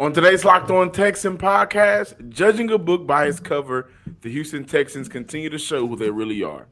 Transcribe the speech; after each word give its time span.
On 0.00 0.12
today's 0.12 0.44
Locked 0.44 0.70
On 0.70 0.92
Texan 0.92 1.36
podcast, 1.36 2.28
judging 2.28 2.70
a 2.70 2.78
book 2.78 3.04
by 3.04 3.26
its 3.26 3.40
cover, 3.40 3.90
the 4.20 4.30
Houston 4.30 4.64
Texans 4.64 5.08
continue 5.08 5.50
to 5.50 5.58
show 5.58 5.88
who 5.88 5.96
they 5.96 6.08
really 6.08 6.40
are. 6.44 6.68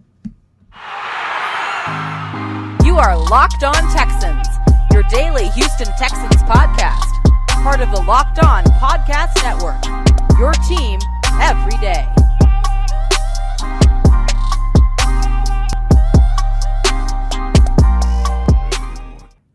You 2.85 2.99
are 2.99 3.19
Locked 3.29 3.65
On 3.65 3.75
Texans, 3.93 4.47
your 4.93 5.03
daily 5.11 5.49
Houston 5.49 5.89
Texans 5.99 6.41
podcast, 6.45 7.03
part 7.65 7.81
of 7.81 7.91
the 7.91 8.01
Locked 8.03 8.45
On 8.45 8.63
Podcast 8.63 9.35
Network. 9.43 9.85
Your 10.39 10.53
team 10.69 11.01
every 11.41 11.77
day. 11.79 12.07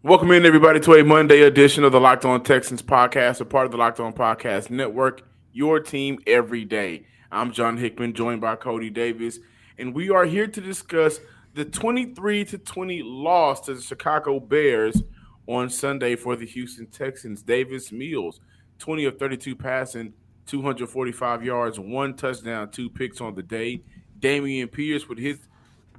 Welcome 0.04 0.32
in, 0.32 0.48
everybody, 0.48 0.80
to 0.80 0.94
a 0.96 1.04
Monday 1.04 1.42
edition 1.42 1.84
of 1.84 1.92
the 1.92 2.00
Locked 2.00 2.26
On 2.26 2.42
Texans 2.42 2.82
podcast, 2.82 3.40
a 3.40 3.46
part 3.46 3.68
of 3.68 3.72
the 3.72 3.78
Locked 3.78 4.00
On 4.00 4.12
Podcast 4.12 4.72
Network, 4.72 5.22
your 5.54 5.80
team 5.80 6.18
every 6.26 6.66
day. 6.66 7.06
I'm 7.32 7.52
John 7.52 7.78
Hickman, 7.78 8.14
joined 8.14 8.42
by 8.42 8.56
Coty 8.56 8.92
Davis, 8.92 9.38
and 9.78 9.94
we 9.94 10.10
are 10.10 10.26
here 10.26 10.48
to 10.48 10.60
discuss 10.60 11.20
the 11.54 11.66
23 11.66 12.46
to 12.46 12.58
20 12.58 13.04
loss 13.04 13.60
to 13.68 13.76
the 13.76 13.82
Chicago 13.84 14.40
Bears 14.40 15.04
on 15.46 15.70
Sunday 15.70 16.16
for 16.16 16.36
the 16.36 16.48
Houston 16.48 16.88
Texans. 16.88 17.44
Davis 17.44 17.92
Mills, 17.92 18.40
20 18.80 19.06
of 19.06 19.20
32 19.20 19.56
passing, 19.56 20.14
245 20.48 21.46
yards, 21.46 21.80
one 21.80 22.16
touchdown, 22.16 22.72
two 22.72 22.90
picks 22.90 23.22
on 23.22 23.36
the 23.36 23.44
day. 23.44 23.84
Dameon 24.20 24.72
Pierce 24.72 25.08
with 25.08 25.20
his 25.20 25.48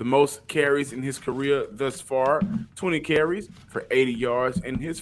the 0.03 0.09
most 0.09 0.49
carries 0.49 0.93
in 0.93 1.01
his 1.01 1.17
career 1.17 1.65
thus 1.71 2.01
far 2.01 2.41
20 2.75 2.99
carries 2.99 3.49
for 3.69 3.87
80 3.89 4.13
yards 4.13 4.61
and 4.65 4.81
his 4.81 5.01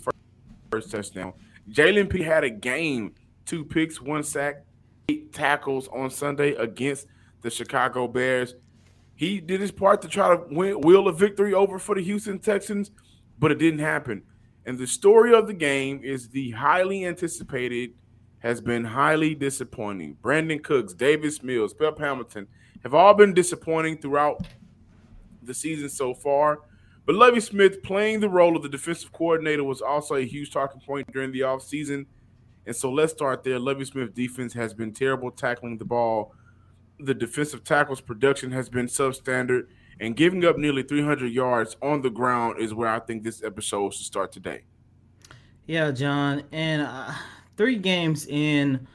first, 0.71 0.91
touchdown. 0.91 1.33
Jalen 1.71 2.11
P 2.11 2.23
had 2.23 2.45
a 2.45 2.51
game, 2.51 3.15
two 3.47 3.65
picks, 3.65 3.99
one 4.03 4.23
sack, 4.23 4.63
eight 5.09 5.33
tackles 5.33 5.89
on 5.89 6.11
Sunday 6.11 6.53
against 6.57 7.07
the 7.41 7.49
Chicago 7.49 8.09
Bears. 8.09 8.57
He 9.15 9.41
did 9.41 9.63
his 9.63 9.71
part 9.73 10.03
to 10.03 10.09
try 10.09 10.37
to 10.37 10.45
win, 10.51 10.83
wheel 10.83 11.09
a 11.09 11.15
victory 11.15 11.55
over 11.55 11.79
for 11.79 11.95
the 11.95 12.03
Houston 12.03 12.39
Texans, 12.39 12.91
but 13.39 13.51
it 13.51 13.59
didn't 13.59 13.81
happen. 13.81 14.23
And 14.67 14.77
the 14.77 14.87
story 14.87 15.33
of 15.33 15.47
the 15.47 15.55
game 15.55 16.03
is 16.05 16.29
the 16.29 16.51
highly 16.51 17.07
anticipated 17.07 17.95
has 18.41 18.61
been 18.61 18.85
highly 18.85 19.35
disappointing. 19.35 20.19
Brandin 20.23 20.63
Cooks, 20.63 20.93
Davis 20.93 21.43
Mills, 21.43 21.73
Pep 21.73 21.99
Hamilton 21.99 22.47
have 22.83 22.93
all 22.93 23.15
been 23.15 23.33
disappointing 23.33 23.97
throughout 23.97 24.47
the 25.43 25.55
season 25.55 25.89
so 25.89 26.15
far. 26.15 26.61
But 27.07 27.15
Lovie 27.15 27.41
Smith 27.41 27.83
playing 27.83 28.21
the 28.21 28.29
role 28.29 28.57
of 28.57 28.63
the 28.63 28.69
defensive 28.69 29.13
coordinator 29.13 29.65
was 29.65 29.81
also 29.81 30.15
a 30.15 30.25
huge 30.25 30.51
talking 30.51 30.81
point 30.81 31.13
during 31.13 31.33
the 31.33 31.41
offseason. 31.41 32.07
And 32.67 32.77
so 32.77 32.93
let's 32.93 33.13
start 33.13 33.43
there. 33.43 33.59
Lovie 33.59 33.85
Smith 33.85 34.15
defense 34.15 34.53
has 34.53 34.75
been 34.75 34.93
terrible 34.93 35.31
tackling 35.31 35.79
the 35.79 35.85
ball. 35.85 36.35
The 36.99 37.15
defensive 37.15 37.65
tackles 37.65 38.01
production 38.01 38.53
has 38.53 38.69
been 38.69 38.87
substandard, 38.87 39.69
and 39.99 40.15
giving 40.15 40.45
up 40.45 40.59
nearly 40.59 40.83
300 40.83 41.33
yards 41.33 41.77
on 41.83 42.03
the 42.03 42.11
ground 42.11 42.61
is 42.61 42.75
where 42.75 42.89
I 42.89 43.01
think 43.01 43.25
this 43.25 43.43
episode 43.43 43.95
should 43.95 44.07
start 44.07 44.33
today. 44.33 44.63
Yeah, 45.67 45.91
John, 45.91 46.45
and 46.53 46.83
uh, 46.83 47.13
three 47.57 47.77
games 47.77 48.27
in 48.27 48.87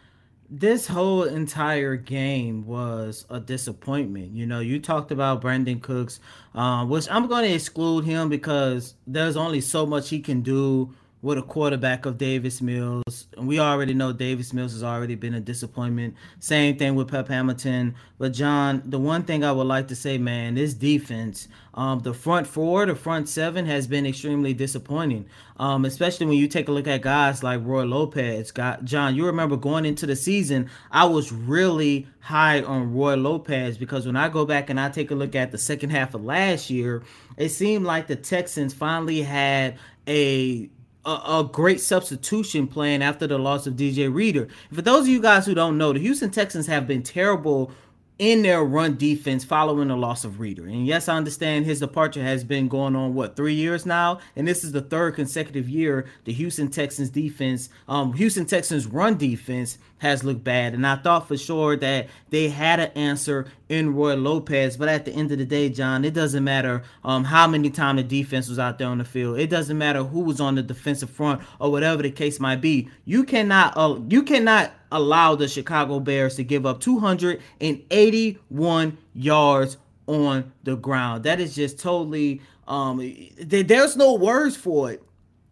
this 0.60 0.88
whole 0.88 1.24
entire 1.24 1.98
game 1.98 2.66
was 2.66 3.26
a 3.30 3.42
disappointment. 3.42 4.32
You 4.34 4.46
know, 4.46 4.62
you 4.62 4.80
talked 4.80 5.12
about 5.12 5.42
Brandin 5.42 5.82
Cooks, 5.82 6.22
uh, 6.54 6.86
which 6.86 7.08
I'm 7.12 7.28
going 7.28 7.44
to 7.44 7.54
exclude 7.54 8.06
him 8.06 8.30
because 8.30 8.94
there's 9.06 9.36
only 9.36 9.60
so 9.60 9.86
much 9.86 10.10
he 10.10 10.22
can 10.22 10.42
do 10.42 10.94
with 11.26 11.40
a 11.40 11.42
quarterback 11.42 12.06
of 12.06 12.20
Davis 12.20 12.62
Mills. 12.62 13.26
And 13.36 13.48
we 13.48 13.58
already 13.58 13.96
know 13.96 14.14
Davis 14.14 14.54
Mills 14.54 14.74
has 14.74 14.84
already 14.84 15.16
been 15.16 15.34
a 15.34 15.40
disappointment. 15.40 16.14
Same 16.40 16.78
thing 16.78 16.94
with 16.94 17.08
Pep 17.08 17.30
Hamilton. 17.30 17.96
But 18.20 18.32
John, 18.32 18.84
the 18.86 19.00
one 19.00 19.24
thing 19.24 19.44
I 19.44 19.52
would 19.52 19.66
like 19.66 19.88
to 19.88 19.96
say, 19.96 20.20
man, 20.20 20.54
this 20.54 20.76
defense, 20.76 21.48
um, 21.74 22.02
the 22.02 22.14
front 22.14 22.46
four, 22.46 22.86
the 22.86 22.94
front 22.94 23.28
seven 23.28 23.66
has 23.66 23.88
been 23.88 24.06
extremely 24.06 24.54
disappointing. 24.54 25.26
Um, 25.58 25.86
especially 25.86 26.28
when 26.28 26.38
you 26.38 26.48
take 26.48 26.68
a 26.68 26.72
look 26.72 26.86
at 26.86 27.02
guys 27.02 27.42
like 27.42 27.62
Roy 27.64 27.86
Lopez. 27.86 28.52
Got 28.52 28.86
John, 28.86 29.16
you 29.16 29.26
remember 29.26 29.58
going 29.58 29.86
into 29.86 30.06
the 30.06 30.16
season, 30.16 30.70
I 30.92 31.06
was 31.06 31.32
really 31.32 32.06
high 32.20 32.62
on 32.62 32.94
Roy 32.94 33.16
Lopez 33.16 33.80
because 33.80 34.06
when 34.06 34.16
I 34.16 34.30
go 34.30 34.46
back 34.46 34.70
and 34.70 34.80
I 34.80 34.90
take 34.90 35.10
a 35.10 35.16
look 35.16 35.34
at 35.34 35.52
the 35.52 35.58
second 35.58 35.90
half 35.90 36.14
of 36.14 36.24
last 36.24 36.70
year, 36.70 37.02
it 37.36 37.50
seemed 37.50 37.86
like 37.86 38.06
the 38.06 38.16
Texans 38.16 38.76
finally 38.76 39.24
had 39.24 39.80
a 40.08 40.70
a, 41.06 41.40
a, 41.40 41.50
great 41.52 41.80
substitution 41.80 42.68
plan 42.68 43.02
after 43.02 43.28
the 43.28 43.38
loss 43.38 43.68
of 43.68 43.76
DJ 43.76 44.14
Reader. 44.14 44.48
For 44.74 44.82
those 44.82 45.02
of 45.02 45.08
you 45.08 45.22
guys 45.22 45.46
who 45.46 45.54
don't 45.54 45.78
know, 45.78 45.94
the 45.94 46.00
Houston 46.00 46.32
Texans 46.32 46.68
have 46.68 46.88
been 46.88 47.04
terrible 47.04 47.72
in 48.18 48.44
their 48.44 48.64
run 48.64 48.96
defense 48.96 49.44
following 49.44 49.90
the 49.90 49.96
loss 49.96 50.24
of 50.24 50.40
Reader. 50.40 50.66
And 50.66 50.88
yes, 50.88 51.10
I 51.10 51.18
understand 51.18 51.66
his 51.66 51.80
departure 51.82 52.24
has 52.24 52.44
been 52.44 52.68
going 52.70 52.96
on 52.96 53.14
what 53.14 53.36
three 53.36 53.54
years 53.54 53.86
now, 53.86 54.20
and 54.36 54.48
this 54.48 54.64
is 54.64 54.72
the 54.72 54.82
third 54.82 55.16
consecutive 55.16 55.68
year 55.68 56.06
the 56.24 56.32
Houston 56.32 56.70
Texans 56.70 57.10
defense, 57.10 57.70
um, 57.88 58.14
Houston 58.14 58.46
Texans 58.46 58.88
run 58.88 59.18
defense 59.18 59.78
has 59.98 60.24
looked 60.24 60.44
bad. 60.44 60.74
And 60.74 60.86
I 60.86 60.96
thought 60.96 61.28
for 61.28 61.38
sure 61.38 61.76
that 61.78 62.08
they 62.30 62.50
had 62.50 62.80
an 62.80 62.92
answer 62.96 63.48
in 63.68 63.96
Roy 63.96 64.16
Lopez, 64.16 64.78
but 64.78 64.88
at 64.88 65.06
the 65.06 65.12
end 65.12 65.32
of 65.32 65.38
the 65.38 65.46
day, 65.46 65.70
John, 65.70 66.06
it 66.06 66.14
doesn't 66.14 66.44
matter 66.44 66.84
um, 67.04 67.24
how 67.24 67.48
many 67.48 67.70
times 67.70 68.02
the 68.02 68.04
defense 68.04 68.48
was 68.48 68.60
out 68.60 68.78
there 68.78 68.88
on 68.88 69.00
the 69.00 69.06
field. 69.06 69.40
It 69.40 69.50
doesn't 69.50 69.78
matter 69.78 70.04
who 70.04 70.22
was 70.22 70.40
on 70.40 70.56
the 70.56 70.64
defensive 70.64 71.10
front 71.10 71.42
or 71.60 71.72
whatever 71.72 72.04
the 72.04 72.12
case 72.12 72.40
might 72.40 72.62
be. 72.62 72.90
You 73.06 73.24
cannot, 73.24 73.74
uh, 73.76 74.00
you 74.08 74.24
cannot 74.24 74.72
allow 74.96 75.36
the 75.36 75.48
Chicago 75.48 76.00
Bears 76.00 76.36
to 76.38 76.44
give 76.44 76.66
up 76.66 76.80
281 76.80 78.98
yards 79.14 79.78
on 80.08 80.52
the 80.64 80.76
ground. 80.76 81.24
That 81.24 81.40
is 81.40 81.56
just 81.56 81.80
totally 81.80 82.42
um 82.68 82.98
there's 83.38 83.96
no 83.96 84.16
words 84.16 84.56
for 84.56 84.92
it. 84.92 85.04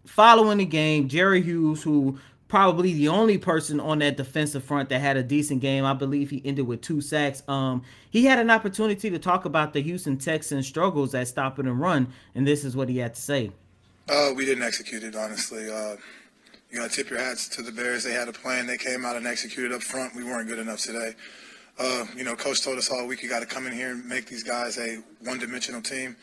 Following 0.06 0.58
the 0.58 0.66
game, 0.66 1.08
Jerry 1.08 1.42
Hughes, 1.42 1.84
who 1.84 2.20
probably 2.48 2.94
the 2.94 3.08
only 3.08 3.38
person 3.38 3.80
on 3.80 4.00
that 4.00 4.16
defensive 4.16 4.64
front 4.64 4.90
that 4.90 5.00
had 5.00 5.18
a 5.18 5.24
decent 5.24 5.60
game. 5.60 5.86
I 5.86 5.94
believe 5.94 6.30
he 6.30 6.42
ended 6.46 6.68
with 6.68 6.82
two 6.82 7.02
sacks. 7.02 7.42
Um, 7.48 7.84
he 8.12 8.26
had 8.26 8.38
an 8.38 8.52
opportunity 8.52 9.10
to 9.10 9.18
talk 9.18 9.46
about 9.46 9.74
the 9.74 9.82
Houston 9.82 10.18
Texans' 10.18 10.68
struggles 10.68 11.16
at 11.16 11.28
stopping 11.28 11.66
and 11.66 11.80
run, 11.80 12.14
and 12.36 12.46
this 12.46 12.64
is 12.64 12.76
what 12.76 12.90
he 12.90 13.00
had 13.00 13.16
to 13.16 13.22
say. 13.22 13.52
Uh, 14.08 14.34
we 14.36 14.46
didn't 14.46 14.64
execute 14.64 15.04
it, 15.04 15.16
honestly. 15.16 15.72
Uh, 15.72 15.96
you 16.74 16.80
got 16.80 16.90
to 16.90 16.96
tip 16.96 17.12
your 17.12 17.20
hats 17.20 17.48
to 17.50 17.62
the 17.62 17.72
Bears. 17.72 18.04
They 18.04 18.14
had 18.14 18.28
a 18.28 18.34
plan. 18.34 18.66
They 18.66 18.78
came 18.78 19.06
out 19.06 19.16
and 19.16 19.28
executed 19.28 19.72
up 19.72 19.84
front. 19.84 20.16
We 20.16 20.24
weren't 20.24 20.50
good 20.50 20.58
enough 20.58 20.82
today. 20.82 21.14
Uh, 21.78 22.06
you 22.18 22.24
know, 22.24 22.36
coach 22.36 22.64
told 22.64 22.80
us 22.80 22.90
all 22.90 23.06
week 23.06 23.22
you 23.22 23.30
got 23.30 23.42
to 23.42 23.46
come 23.46 23.68
in 23.68 23.74
here 23.74 23.92
and 23.92 24.04
make 24.08 24.26
these 24.26 24.44
guys 24.44 24.80
a 24.80 24.98
one-dimensional 25.24 25.84
team. 25.84 26.16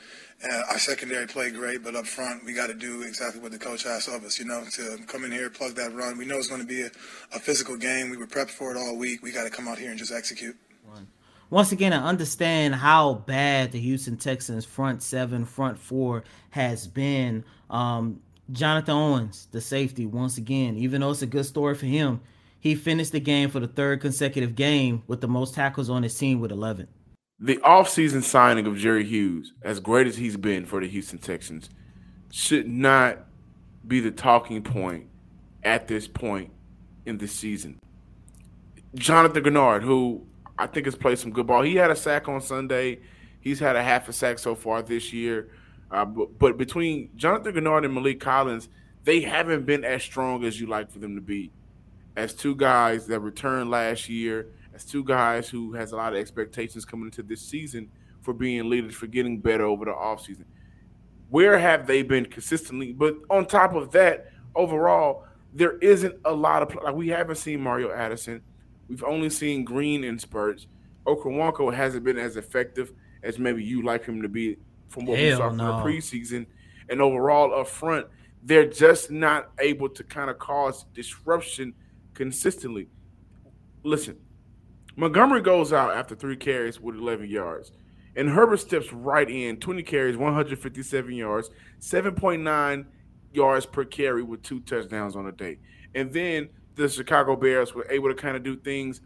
Uh, 0.43 0.63
our 0.71 0.79
secondary 0.79 1.27
played 1.27 1.55
great, 1.55 1.85
but 1.85 1.95
up 1.95 2.07
front 2.07 2.45
we 2.45 2.53
got 2.53 2.67
to 2.67 2.75
do 2.75 3.03
exactly 3.03 3.41
what 3.41 3.53
the 3.53 3.59
coach 3.59 3.87
asked 3.87 4.09
of 4.09 4.25
us. 4.25 4.41
You 4.41 4.47
know, 4.47 4.65
to 4.73 4.99
come 5.07 5.25
in 5.25 5.31
here, 5.31 5.51
plug 5.51 5.77
that 5.77 5.95
run. 5.95 6.19
We 6.19 6.25
know 6.25 6.37
it's 6.37 6.49
going 6.49 6.63
to 6.63 6.67
be 6.67 6.83
a, 6.83 6.91
a 7.33 7.39
physical 7.39 7.77
game. 7.77 8.11
We 8.11 8.17
were 8.17 8.27
prepped 8.27 8.51
for 8.51 8.73
it 8.73 8.77
all 8.77 8.97
week. 8.97 9.23
We 9.23 9.31
got 9.31 9.45
to 9.45 9.51
come 9.51 9.69
out 9.69 9.79
here 9.79 9.91
and 9.91 9.99
just 9.99 10.13
execute. 10.13 10.57
Once 11.51 11.73
again, 11.73 11.93
I 11.93 12.05
understand 12.09 12.77
how 12.77 13.15
bad 13.15 13.73
the 13.73 13.81
Houston 13.81 14.17
Texans 14.17 14.65
front 14.65 15.03
seven, 15.03 15.45
front 15.45 15.79
four 15.79 16.25
has 16.51 16.87
been. 16.87 17.45
Um, 17.69 18.21
Jonathan 18.53 18.95
Owens, 18.95 19.49
the 19.53 19.61
safety, 19.61 20.07
once 20.07 20.39
again, 20.39 20.77
even 20.77 21.01
though 21.01 21.11
it's 21.11 21.23
a 21.23 21.27
good 21.27 21.47
story 21.47 21.75
for 21.75 21.87
him, 21.87 22.21
he 22.59 22.75
finished 22.75 23.13
the 23.13 23.21
game 23.21 23.49
for 23.51 23.61
the 23.61 23.69
third 23.69 24.01
consecutive 24.01 24.55
game 24.55 25.03
with 25.07 25.21
the 25.21 25.29
most 25.29 25.55
tackles 25.55 25.89
on 25.89 26.03
his 26.03 26.17
team 26.17 26.41
with 26.41 26.53
11. 26.53 26.89
The 27.39 27.57
offseason 27.59 28.23
signing 28.23 28.67
of 28.67 28.77
Jerry 28.77 29.05
Hughes, 29.05 29.55
as 29.63 29.81
great 29.81 30.07
as 30.07 30.17
he's 30.17 30.37
been 30.37 30.67
for 30.67 30.81
the 30.81 30.89
Houston 30.89 31.19
Texans, 31.19 31.71
should 32.31 32.69
not 32.69 33.19
be 33.87 34.01
the 34.01 34.11
talking 34.11 34.63
point 34.63 35.07
at 35.63 35.89
this 35.89 36.07
point 36.07 36.51
in 37.07 37.19
the 37.19 37.27
season. 37.27 37.79
Jonathan 38.95 39.43
Greenard, 39.43 39.83
who 39.83 40.27
I 40.59 40.67
think 40.67 40.87
has 40.87 40.97
played 40.97 41.19
some 41.19 41.31
good 41.31 41.47
ball, 41.47 41.63
he 41.63 41.77
had 41.77 41.91
a 41.91 41.97
sack 41.97 42.29
on 42.29 42.41
Sunday. 42.41 43.01
He's 43.41 43.59
had 43.59 43.77
a 43.77 43.83
half 43.83 44.09
a 44.09 44.13
sack 44.13 44.39
so 44.39 44.55
far 44.55 44.83
this 44.83 45.13
year. 45.13 45.49
Uh, 45.91 46.05
but, 46.05 46.39
but, 46.39 46.57
between 46.57 47.11
Jonathan 47.17 47.55
Greenard 47.55 47.85
and 47.85 47.97
Maliek 47.97 48.21
Collins, 48.21 48.69
they 49.05 49.21
haven't 49.21 49.67
been 49.67 49.85
as 49.85 50.03
strong 50.03 50.45
as 50.45 50.61
you 50.61 50.67
like 50.67 50.91
for 50.91 51.01
them 51.01 51.17
to 51.17 51.21
be. 51.21 51.51
As 52.17 52.33
two 52.35 52.55
guys 52.55 53.07
that 53.07 53.21
returned 53.21 53.71
last 53.71 54.09
year, 54.09 54.49
as 54.75 54.85
two 54.85 55.03
guys 55.03 55.49
who 55.49 55.73
has 55.73 55.93
a 55.93 55.97
lot 55.97 56.13
of 56.13 56.19
expectations 56.19 56.85
coming 56.85 57.07
into 57.07 57.23
this 57.23 57.41
season 57.41 57.91
for 58.21 58.33
being 58.33 58.69
leaders, 58.69 58.95
for 58.95 59.07
getting 59.07 59.39
better 59.41 59.65
over 59.65 59.85
the 59.85 59.93
offseason. 59.93 60.45
Where 61.31 61.59
have 61.59 61.87
they 61.87 62.03
been 62.03 62.27
consistently? 62.27 62.93
But 62.93 63.17
on 63.29 63.47
top 63.47 63.75
of 63.75 63.93
that, 63.93 64.33
overall, 64.55 65.25
there 65.53 65.79
isn't 65.79 66.15
a 66.25 66.33
lot 66.33 66.63
of 66.63 66.75
like 66.83 66.95
we 66.95 67.09
haven't 67.09 67.37
seen 67.37 67.61
Mario 67.61 67.93
Addison. 67.93 68.43
We've 68.89 69.05
only 69.05 69.31
seen 69.31 69.65
Green 69.65 70.05
in 70.05 70.19
spurts. 70.19 70.67
Okoronkwo 71.07 71.73
hasn't 71.73 72.05
been 72.05 72.19
as 72.19 72.37
effective 72.37 72.93
as 73.23 73.39
maybe 73.39 73.63
you 73.65 73.83
like 73.83 74.05
him 74.05 74.23
to 74.23 74.29
be 74.29 74.57
from 74.91 75.07
what 75.07 75.19
Hell 75.19 75.27
we 75.27 75.37
saw 75.37 75.49
from 75.49 75.57
no. 75.57 75.79
the 75.79 75.85
preseason. 75.85 76.47
And 76.89 77.01
overall, 77.01 77.59
up 77.59 77.69
front, 77.69 78.07
they're 78.43 78.69
just 78.69 79.11
not 79.11 79.51
able 79.59 79.89
to 79.89 80.05
kind 80.05 80.29
of 80.29 80.39
cause 80.39 80.85
disruption 80.93 81.75
consistently. 82.15 82.89
Listen, 83.83 84.19
Montgomery 84.97 85.41
goes 85.41 85.73
out 85.73 85.97
after 85.97 86.15
three 86.15 86.37
carries 86.37 86.81
with 86.81 86.97
11 86.97 87.29
yards. 87.31 87.73
And 88.17 88.29
Herbert 88.29 88.59
steps 88.59 88.93
right 88.93 89.29
in, 89.31 89.59
20 89.59 89.83
carries, 89.85 90.17
157 90.17 91.13
yards, 91.13 91.51
7.9 91.81 92.85
yards 93.33 93.67
per 93.67 93.85
carry 93.85 94.23
with 94.23 94.43
two 94.43 94.61
touchdowns 94.61 95.15
on 95.15 95.27
the 95.27 95.33
day. 95.33 95.59
And 95.95 96.13
then 96.13 96.49
the 96.75 96.89
Chicago 96.89 97.37
Bears 97.37 97.75
were 97.75 97.87
able 97.89 98.09
to 98.09 98.15
kind 98.15 98.37
of 98.37 98.43
do 98.43 98.57
things, 98.57 99.01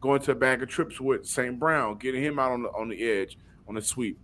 going 0.00 0.20
to 0.22 0.32
a 0.32 0.34
bag 0.34 0.62
of 0.62 0.68
trips 0.68 1.00
with 1.00 1.26
St. 1.26 1.58
Brown, 1.58 1.98
getting 1.98 2.22
him 2.22 2.38
out 2.38 2.52
on 2.52 2.62
the 2.62 2.68
on 2.70 2.88
the 2.88 3.02
edge 3.02 3.38
on 3.68 3.74
the 3.74 3.82
sweep. 3.82 4.18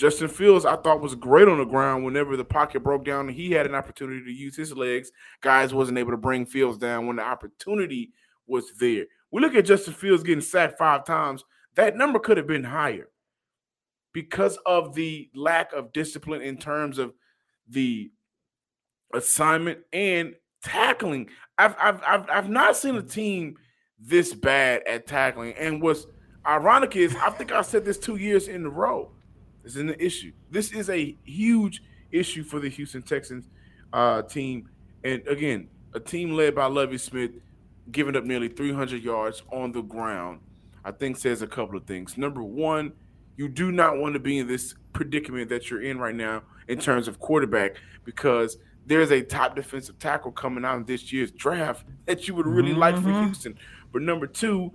Justin 0.00 0.28
Fields, 0.28 0.64
I 0.64 0.76
thought 0.76 1.02
was 1.02 1.14
great 1.14 1.46
on 1.46 1.58
the 1.58 1.66
ground 1.66 2.06
whenever 2.06 2.34
the 2.34 2.42
pocket 2.42 2.82
broke 2.82 3.04
down 3.04 3.28
he 3.28 3.50
had 3.50 3.66
an 3.66 3.74
opportunity 3.74 4.24
to 4.24 4.32
use 4.32 4.56
his 4.56 4.72
legs. 4.72 5.12
Guys 5.42 5.74
wasn't 5.74 5.98
able 5.98 6.12
to 6.12 6.16
bring 6.16 6.46
Fields 6.46 6.78
down 6.78 7.06
when 7.06 7.16
the 7.16 7.22
opportunity 7.22 8.10
was 8.46 8.72
there. 8.80 9.04
We 9.30 9.42
look 9.42 9.54
at 9.54 9.66
Justin 9.66 9.92
Fields 9.92 10.22
getting 10.22 10.40
sacked 10.40 10.78
five 10.78 11.04
times. 11.04 11.44
That 11.74 11.98
number 11.98 12.18
could 12.18 12.38
have 12.38 12.46
been 12.46 12.64
higher 12.64 13.08
because 14.14 14.56
of 14.64 14.94
the 14.94 15.28
lack 15.34 15.70
of 15.74 15.92
discipline 15.92 16.40
in 16.40 16.56
terms 16.56 16.98
of 16.98 17.12
the 17.68 18.10
assignment 19.12 19.80
and 19.92 20.34
tackling. 20.64 21.28
I've 21.58 21.76
I've 21.78 22.02
I've, 22.06 22.30
I've 22.30 22.48
not 22.48 22.74
seen 22.74 22.94
a 22.96 23.02
team 23.02 23.58
this 23.98 24.32
bad 24.32 24.80
at 24.86 25.06
tackling. 25.06 25.52
And 25.58 25.82
what's 25.82 26.06
ironic 26.46 26.96
is 26.96 27.14
I 27.16 27.28
think 27.28 27.52
I 27.52 27.60
said 27.60 27.84
this 27.84 27.98
two 27.98 28.16
years 28.16 28.48
in 28.48 28.64
a 28.64 28.70
row. 28.70 29.12
This 29.62 29.76
is 29.76 29.80
an 29.80 29.94
issue. 29.98 30.32
This 30.50 30.72
is 30.72 30.88
a 30.90 31.16
huge 31.24 31.82
issue 32.10 32.42
for 32.42 32.60
the 32.60 32.68
Houston 32.68 33.02
Texans 33.02 33.48
uh, 33.92 34.22
team. 34.22 34.68
And 35.04 35.26
again, 35.26 35.68
a 35.94 36.00
team 36.00 36.32
led 36.32 36.54
by 36.54 36.66
Lovie 36.66 36.98
Smith 36.98 37.32
giving 37.90 38.16
up 38.16 38.24
nearly 38.24 38.48
300 38.48 39.02
yards 39.02 39.42
on 39.50 39.72
the 39.72 39.82
ground, 39.82 40.40
I 40.84 40.92
think 40.92 41.16
says 41.16 41.42
a 41.42 41.46
couple 41.46 41.76
of 41.76 41.84
things. 41.84 42.16
Number 42.16 42.42
one, 42.42 42.92
you 43.36 43.48
do 43.48 43.72
not 43.72 43.98
want 43.98 44.14
to 44.14 44.20
be 44.20 44.38
in 44.38 44.46
this 44.46 44.74
predicament 44.92 45.48
that 45.50 45.70
you're 45.70 45.82
in 45.82 45.98
right 45.98 46.14
now 46.14 46.42
in 46.68 46.78
terms 46.78 47.08
of 47.08 47.18
quarterback 47.18 47.76
because 48.04 48.58
there's 48.86 49.10
a 49.10 49.22
top 49.22 49.56
defensive 49.56 49.98
tackle 49.98 50.32
coming 50.32 50.64
out 50.64 50.76
in 50.76 50.84
this 50.84 51.12
year's 51.12 51.30
draft 51.30 51.86
that 52.06 52.26
you 52.28 52.34
would 52.34 52.46
really 52.46 52.70
mm-hmm. 52.70 52.80
like 52.80 52.94
for 52.96 53.02
mm-hmm. 53.02 53.24
Houston. 53.24 53.58
But 53.92 54.02
number 54.02 54.26
two, 54.26 54.72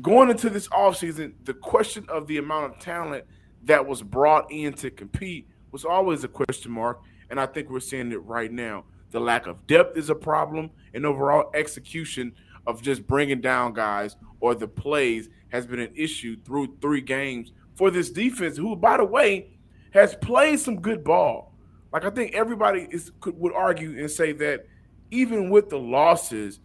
going 0.00 0.30
into 0.30 0.50
this 0.50 0.68
offseason, 0.68 1.34
the 1.44 1.54
question 1.54 2.04
of 2.08 2.26
the 2.26 2.38
amount 2.38 2.72
of 2.72 2.78
talent 2.80 3.24
that 3.64 3.86
was 3.86 4.02
brought 4.02 4.50
in 4.50 4.72
to 4.74 4.90
compete 4.90 5.48
was 5.70 5.84
always 5.84 6.24
a 6.24 6.28
question 6.28 6.72
mark. 6.72 7.00
And 7.30 7.40
I 7.40 7.46
think 7.46 7.70
we're 7.70 7.80
seeing 7.80 8.12
it 8.12 8.22
right 8.24 8.52
now. 8.52 8.84
The 9.10 9.20
lack 9.20 9.46
of 9.46 9.66
depth 9.66 9.96
is 9.96 10.10
a 10.10 10.14
problem, 10.14 10.70
and 10.94 11.04
overall 11.04 11.50
execution 11.54 12.32
of 12.66 12.82
just 12.82 13.06
bringing 13.06 13.40
down 13.40 13.72
guys 13.74 14.16
or 14.40 14.54
the 14.54 14.68
plays 14.68 15.28
has 15.48 15.66
been 15.66 15.80
an 15.80 15.92
issue 15.94 16.36
through 16.44 16.76
three 16.80 17.00
games 17.00 17.52
for 17.74 17.90
this 17.90 18.10
defense, 18.10 18.56
who, 18.56 18.76
by 18.76 18.96
the 18.96 19.04
way, 19.04 19.50
has 19.92 20.14
played 20.14 20.60
some 20.60 20.80
good 20.80 21.04
ball. 21.04 21.54
Like 21.92 22.04
I 22.04 22.10
think 22.10 22.34
everybody 22.34 22.86
is 22.90 23.12
could, 23.20 23.38
would 23.38 23.52
argue 23.52 23.98
and 23.98 24.10
say 24.10 24.32
that 24.32 24.66
even 25.10 25.50
with 25.50 25.68
the 25.68 25.78
losses, 25.78 26.60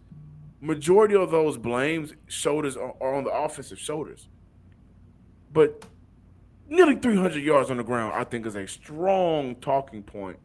majority 0.60 1.14
of 1.14 1.30
those 1.30 1.58
blames 1.58 2.14
shoulders 2.26 2.76
are, 2.76 2.94
are 3.00 3.14
on 3.14 3.24
the 3.24 3.30
offensive 3.30 3.78
shoulders. 3.78 4.28
But 5.52 5.84
nearly 6.68 6.96
300 6.96 7.42
yards 7.42 7.70
on 7.70 7.78
the 7.78 7.84
ground, 7.84 8.12
I 8.14 8.24
think, 8.24 8.46
is 8.46 8.54
a 8.54 8.66
strong 8.66 9.56
talking 9.56 10.02
point 10.02 10.38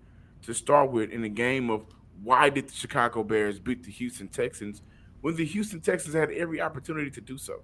to 0.44 0.54
start 0.54 0.92
with 0.92 1.12
in 1.12 1.22
the 1.22 1.30
game 1.30 1.70
of 1.70 1.86
why 2.24 2.50
did 2.50 2.70
the 2.70 2.74
Chicago 2.74 3.24
Bears 3.24 3.60
beat 3.60 3.84
the 3.84 3.92
Houston 3.92 4.28
Texans 4.28 4.82
when 5.22 5.36
the 5.36 5.46
Houston 5.46 5.82
Texans 5.82 6.16
had 6.16 6.32
every 6.32 6.62
opportunity 6.62 7.10
to 7.12 7.22
do 7.22 7.38
so. 7.38 7.62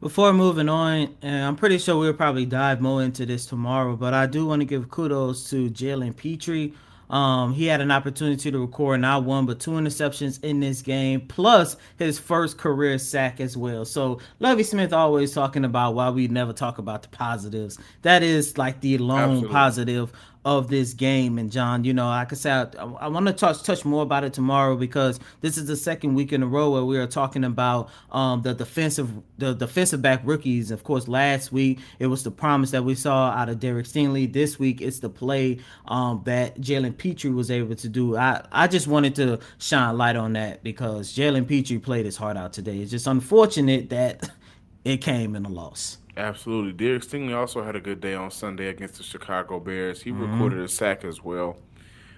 Before 0.00 0.32
moving 0.32 0.68
on, 0.68 1.14
and 1.22 1.44
I'm 1.44 1.54
pretty 1.54 1.78
sure 1.78 1.96
we'll 1.96 2.12
probably 2.12 2.44
dive 2.44 2.80
more 2.80 3.02
into 3.02 3.24
this 3.24 3.46
tomorrow, 3.46 3.94
but 3.94 4.12
I 4.12 4.26
do 4.26 4.46
want 4.46 4.60
to 4.60 4.66
give 4.66 4.88
kudos 4.88 5.48
to 5.50 5.70
Jalen 5.70 6.16
Pitre. 6.16 6.74
Um, 7.12 7.52
he 7.52 7.66
had 7.66 7.82
an 7.82 7.90
opportunity 7.90 8.50
to 8.50 8.58
record 8.58 9.02
not 9.02 9.24
one 9.24 9.44
but 9.44 9.60
two 9.60 9.72
interceptions 9.72 10.42
in 10.42 10.60
this 10.60 10.80
game, 10.80 11.20
plus 11.28 11.76
his 11.98 12.18
first 12.18 12.56
career 12.56 12.96
sack 12.96 13.38
as 13.38 13.54
well. 13.54 13.84
So 13.84 14.18
Lovie 14.40 14.62
Smith 14.62 14.94
always 14.94 15.34
talking 15.34 15.66
about 15.66 15.94
why 15.94 16.08
we 16.08 16.26
never 16.26 16.54
talk 16.54 16.78
about 16.78 17.02
the 17.02 17.08
positives. 17.08 17.78
That 18.00 18.22
is 18.22 18.56
like 18.56 18.80
the 18.80 18.96
lone 18.96 19.18
Absolutely. 19.20 19.48
positive 19.50 20.12
of 20.44 20.68
this 20.68 20.92
game. 20.92 21.38
And 21.38 21.52
John, 21.52 21.84
you 21.84 21.94
know, 21.94 22.06
like 22.06 22.32
I 22.32 22.36
said, 22.36 22.74
I, 22.76 22.84
I 22.84 23.08
want 23.08 23.26
to 23.26 23.32
touch 23.32 23.62
touch 23.62 23.84
more 23.84 24.02
about 24.02 24.24
it 24.24 24.32
tomorrow 24.32 24.76
because 24.76 25.20
this 25.40 25.56
is 25.56 25.66
the 25.66 25.76
second 25.76 26.14
week 26.14 26.32
in 26.32 26.42
a 26.42 26.46
row 26.46 26.70
where 26.70 26.84
we 26.84 26.98
are 26.98 27.06
talking 27.06 27.44
about 27.44 27.90
um, 28.10 28.42
the 28.42 28.54
defensive 28.54 29.10
the 29.38 29.54
defensive 29.54 30.02
back 30.02 30.20
rookies. 30.24 30.70
Of 30.70 30.82
course, 30.82 31.06
last 31.06 31.52
week 31.52 31.78
it 31.98 32.08
was 32.08 32.24
the 32.24 32.30
promise 32.30 32.72
that 32.72 32.84
we 32.84 32.94
saw 32.94 33.30
out 33.30 33.48
of 33.48 33.60
Derek 33.60 33.86
Stingley. 33.86 34.32
This 34.32 34.58
week 34.58 34.80
it's 34.80 34.98
the 34.98 35.10
play 35.10 35.58
um, 35.86 36.22
that 36.24 36.60
Jalen 36.60 36.96
Pitre 36.96 37.30
was 37.30 37.50
able 37.50 37.76
to 37.76 37.88
do. 37.88 38.16
I 38.16 38.44
I 38.50 38.66
just 38.66 38.88
wanted 38.88 39.14
to 39.16 39.38
shine 39.58 39.96
light 39.96 40.16
on 40.16 40.32
that 40.32 40.64
because 40.64 41.14
Jalen 41.14 41.46
Pitre 41.46 41.78
played 41.78 42.04
his 42.04 42.16
heart 42.16 42.36
out 42.36 42.52
today. 42.52 42.78
It's 42.78 42.90
just 42.90 43.06
unfortunate 43.06 43.90
that 43.90 44.28
it 44.84 44.98
came 44.98 45.36
in 45.36 45.44
a 45.44 45.48
loss. 45.48 45.98
Absolutely. 46.16 46.72
Derek 46.72 47.02
Stingley 47.02 47.34
also 47.34 47.62
had 47.62 47.74
a 47.74 47.80
good 47.80 48.00
day 48.00 48.14
on 48.14 48.30
Sunday 48.30 48.68
against 48.68 48.96
the 48.96 49.02
Chicago 49.02 49.58
Bears. 49.58 50.02
He 50.02 50.10
mm-hmm. 50.10 50.30
recorded 50.32 50.60
a 50.60 50.68
sack 50.68 51.04
as 51.04 51.22
well. 51.22 51.56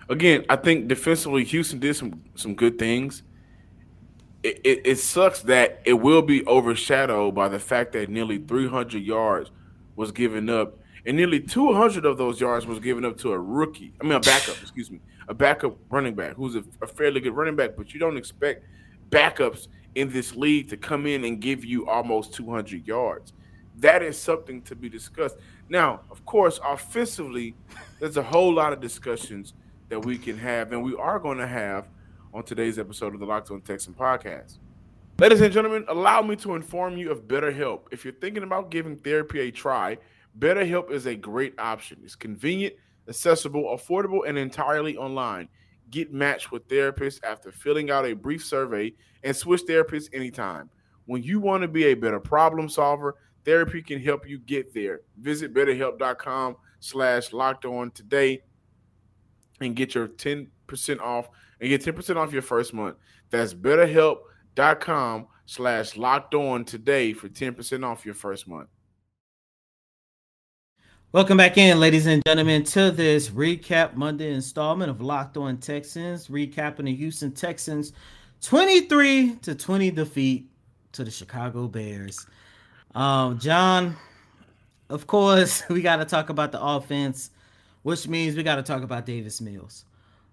Again, 0.08 0.44
I 0.48 0.56
think 0.56 0.88
defensively, 0.88 1.44
Houston 1.44 1.78
did 1.78 1.94
some 1.94 2.22
some 2.34 2.54
good 2.54 2.78
things. 2.78 3.22
It, 4.42 4.60
it, 4.62 4.80
it, 4.84 4.96
sucks 4.96 5.40
that 5.42 5.80
it 5.86 5.94
will 5.94 6.20
be 6.20 6.46
overshadowed 6.46 7.34
by 7.34 7.48
the 7.48 7.58
fact 7.58 7.92
that 7.92 8.10
nearly 8.10 8.36
300 8.36 9.02
yards 9.02 9.50
was 9.96 10.12
given 10.12 10.50
up, 10.50 10.76
and 11.06 11.16
nearly 11.16 11.40
200 11.40 12.04
of 12.04 12.18
those 12.18 12.42
yards 12.42 12.66
was 12.66 12.78
given 12.78 13.06
up 13.06 13.16
to 13.18 13.32
a 13.32 13.38
rookie. 13.38 13.94
I 14.02 14.04
mean, 14.04 14.12
a 14.12 14.20
backup, 14.20 14.56
excuse 14.60 14.90
me, 14.90 15.00
a 15.28 15.34
backup 15.34 15.78
running 15.88 16.14
back 16.14 16.34
who's 16.34 16.56
a, 16.56 16.64
a 16.82 16.86
fairly 16.86 17.20
good 17.20 17.34
running 17.34 17.56
back, 17.56 17.70
but 17.74 17.94
you 17.94 18.00
don't 18.00 18.18
expect 18.18 18.66
backups 19.08 19.68
in 19.94 20.10
this 20.10 20.36
league 20.36 20.68
to 20.68 20.76
come 20.76 21.06
in 21.06 21.24
and 21.24 21.40
give 21.40 21.64
you 21.64 21.86
almost 21.86 22.34
200 22.34 22.86
yards 22.86 23.32
that 23.80 24.02
is 24.02 24.18
something 24.18 24.62
to 24.62 24.74
be 24.74 24.88
discussed. 24.88 25.36
Now, 25.68 26.00
of 26.10 26.24
course, 26.24 26.60
offensively, 26.64 27.54
there's 27.98 28.16
a 28.16 28.22
whole 28.22 28.52
lot 28.52 28.72
of 28.72 28.80
discussions 28.80 29.54
that 29.88 30.04
we 30.04 30.18
can 30.18 30.38
have, 30.38 30.72
and 30.72 30.82
we 30.82 30.94
are 30.96 31.18
going 31.18 31.38
to 31.38 31.46
have 31.46 31.88
on 32.32 32.44
today's 32.44 32.78
episode 32.78 33.14
of 33.14 33.20
the 33.20 33.26
Locked 33.26 33.50
On 33.50 33.60
Texan 33.60 33.94
podcast. 33.94 34.58
Ladies 35.18 35.40
and 35.40 35.52
gentlemen, 35.52 35.84
allow 35.88 36.22
me 36.22 36.34
to 36.36 36.54
inform 36.54 36.96
you 36.96 37.10
of 37.10 37.28
BetterHelp. 37.28 37.82
If 37.92 38.04
you're 38.04 38.14
thinking 38.14 38.42
about 38.42 38.70
giving 38.70 38.96
therapy 38.96 39.40
a 39.40 39.50
try, 39.50 39.98
BetterHelp 40.38 40.90
is 40.90 41.06
a 41.06 41.14
great 41.14 41.54
option. 41.58 42.00
It's 42.02 42.16
convenient, 42.16 42.74
accessible, 43.08 43.76
affordable, 43.76 44.28
and 44.28 44.36
entirely 44.36 44.96
online. 44.96 45.48
Get 45.90 46.12
matched 46.12 46.50
with 46.50 46.66
therapists 46.66 47.20
after 47.22 47.52
filling 47.52 47.90
out 47.90 48.04
a 48.04 48.14
brief 48.14 48.44
survey 48.44 48.92
and 49.22 49.36
switch 49.36 49.62
therapists 49.62 50.08
anytime. 50.12 50.68
When 51.06 51.22
you 51.22 51.38
want 51.38 51.62
to 51.62 51.68
be 51.68 51.84
a 51.84 51.94
better 51.94 52.18
problem 52.18 52.68
solver, 52.68 53.14
Therapy 53.44 53.82
can 53.82 54.00
help 54.00 54.28
you 54.28 54.38
get 54.38 54.72
there. 54.72 55.00
Visit 55.18 55.52
betterhelp.com 55.52 56.56
slash 56.80 57.32
locked 57.32 57.64
on 57.64 57.90
today 57.90 58.42
and 59.60 59.76
get 59.76 59.94
your 59.94 60.08
10% 60.08 60.48
off 61.00 61.28
and 61.60 61.68
get 61.68 61.84
10% 61.84 62.16
off 62.16 62.32
your 62.32 62.42
first 62.42 62.74
month. 62.74 62.96
That's 63.30 63.54
betterhelp.com 63.54 65.26
slash 65.46 65.96
locked 65.96 66.34
on 66.34 66.64
today 66.64 67.12
for 67.12 67.28
10% 67.28 67.84
off 67.84 68.04
your 68.04 68.14
first 68.14 68.48
month. 68.48 68.68
Welcome 71.12 71.36
back 71.36 71.58
in, 71.58 71.78
ladies 71.78 72.06
and 72.06 72.22
gentlemen, 72.26 72.64
to 72.64 72.90
this 72.90 73.30
recap 73.30 73.94
Monday 73.94 74.32
installment 74.32 74.90
of 74.90 75.00
Locked 75.00 75.36
On 75.36 75.56
Texans, 75.58 76.26
recapping 76.26 76.86
the 76.86 76.94
Houston 76.96 77.30
Texans 77.30 77.92
23 78.40 79.36
to 79.36 79.54
20 79.54 79.92
defeat 79.92 80.50
to 80.90 81.04
the 81.04 81.10
Chicago 81.12 81.68
Bears. 81.68 82.26
Um, 82.94 83.38
John, 83.38 83.96
of 84.88 85.06
course, 85.06 85.62
we 85.70 85.82
got 85.82 85.96
to 85.96 86.04
talk 86.04 86.28
about 86.28 86.52
the 86.52 86.62
offense, 86.62 87.30
which 87.82 88.06
means 88.08 88.36
we 88.36 88.42
got 88.42 88.56
to 88.56 88.62
talk 88.62 88.82
about 88.82 89.06
Davis 89.06 89.40
Mills. 89.40 89.84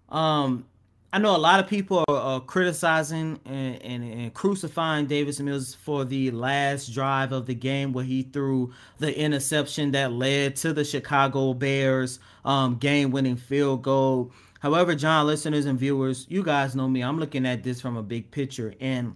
Um, 0.10 0.66
I 1.14 1.20
know 1.20 1.36
a 1.36 1.38
lot 1.38 1.60
of 1.60 1.68
people 1.68 2.06
are, 2.08 2.16
are 2.16 2.40
criticizing 2.40 3.38
and, 3.44 3.82
and, 3.82 4.04
and, 4.04 4.34
crucifying 4.34 5.08
Davis 5.08 5.42
Mills 5.42 5.76
for 5.76 6.06
the 6.06 6.32
last 6.32 6.94
drive 6.94 7.34
of 7.34 7.46
the 7.48 7.54
game 7.54 7.92
where 7.92 8.06
he 8.06 8.24
threw 8.24 8.72
the 9.00 9.18
interception 9.18 9.92
that 9.92 10.14
led 10.14 10.56
to 10.58 10.72
the 10.72 10.86
Chicago 10.86 11.54
Bears 11.54 12.20
um, 12.46 12.76
game 12.76 13.12
winning 13.12 13.36
field 13.36 13.82
goal. 13.82 14.32
However, 14.62 14.96
John, 14.96 15.28
listeners 15.28 15.66
and 15.66 15.78
viewers, 15.78 16.28
you 16.30 16.44
guys 16.44 16.76
know 16.76 16.88
me. 16.88 17.02
I'm 17.02 17.20
looking 17.20 17.46
at 17.46 17.64
this 17.64 17.82
from 17.82 17.98
a 17.98 18.04
big 18.04 18.32
picture. 18.32 18.74
And 18.80 19.16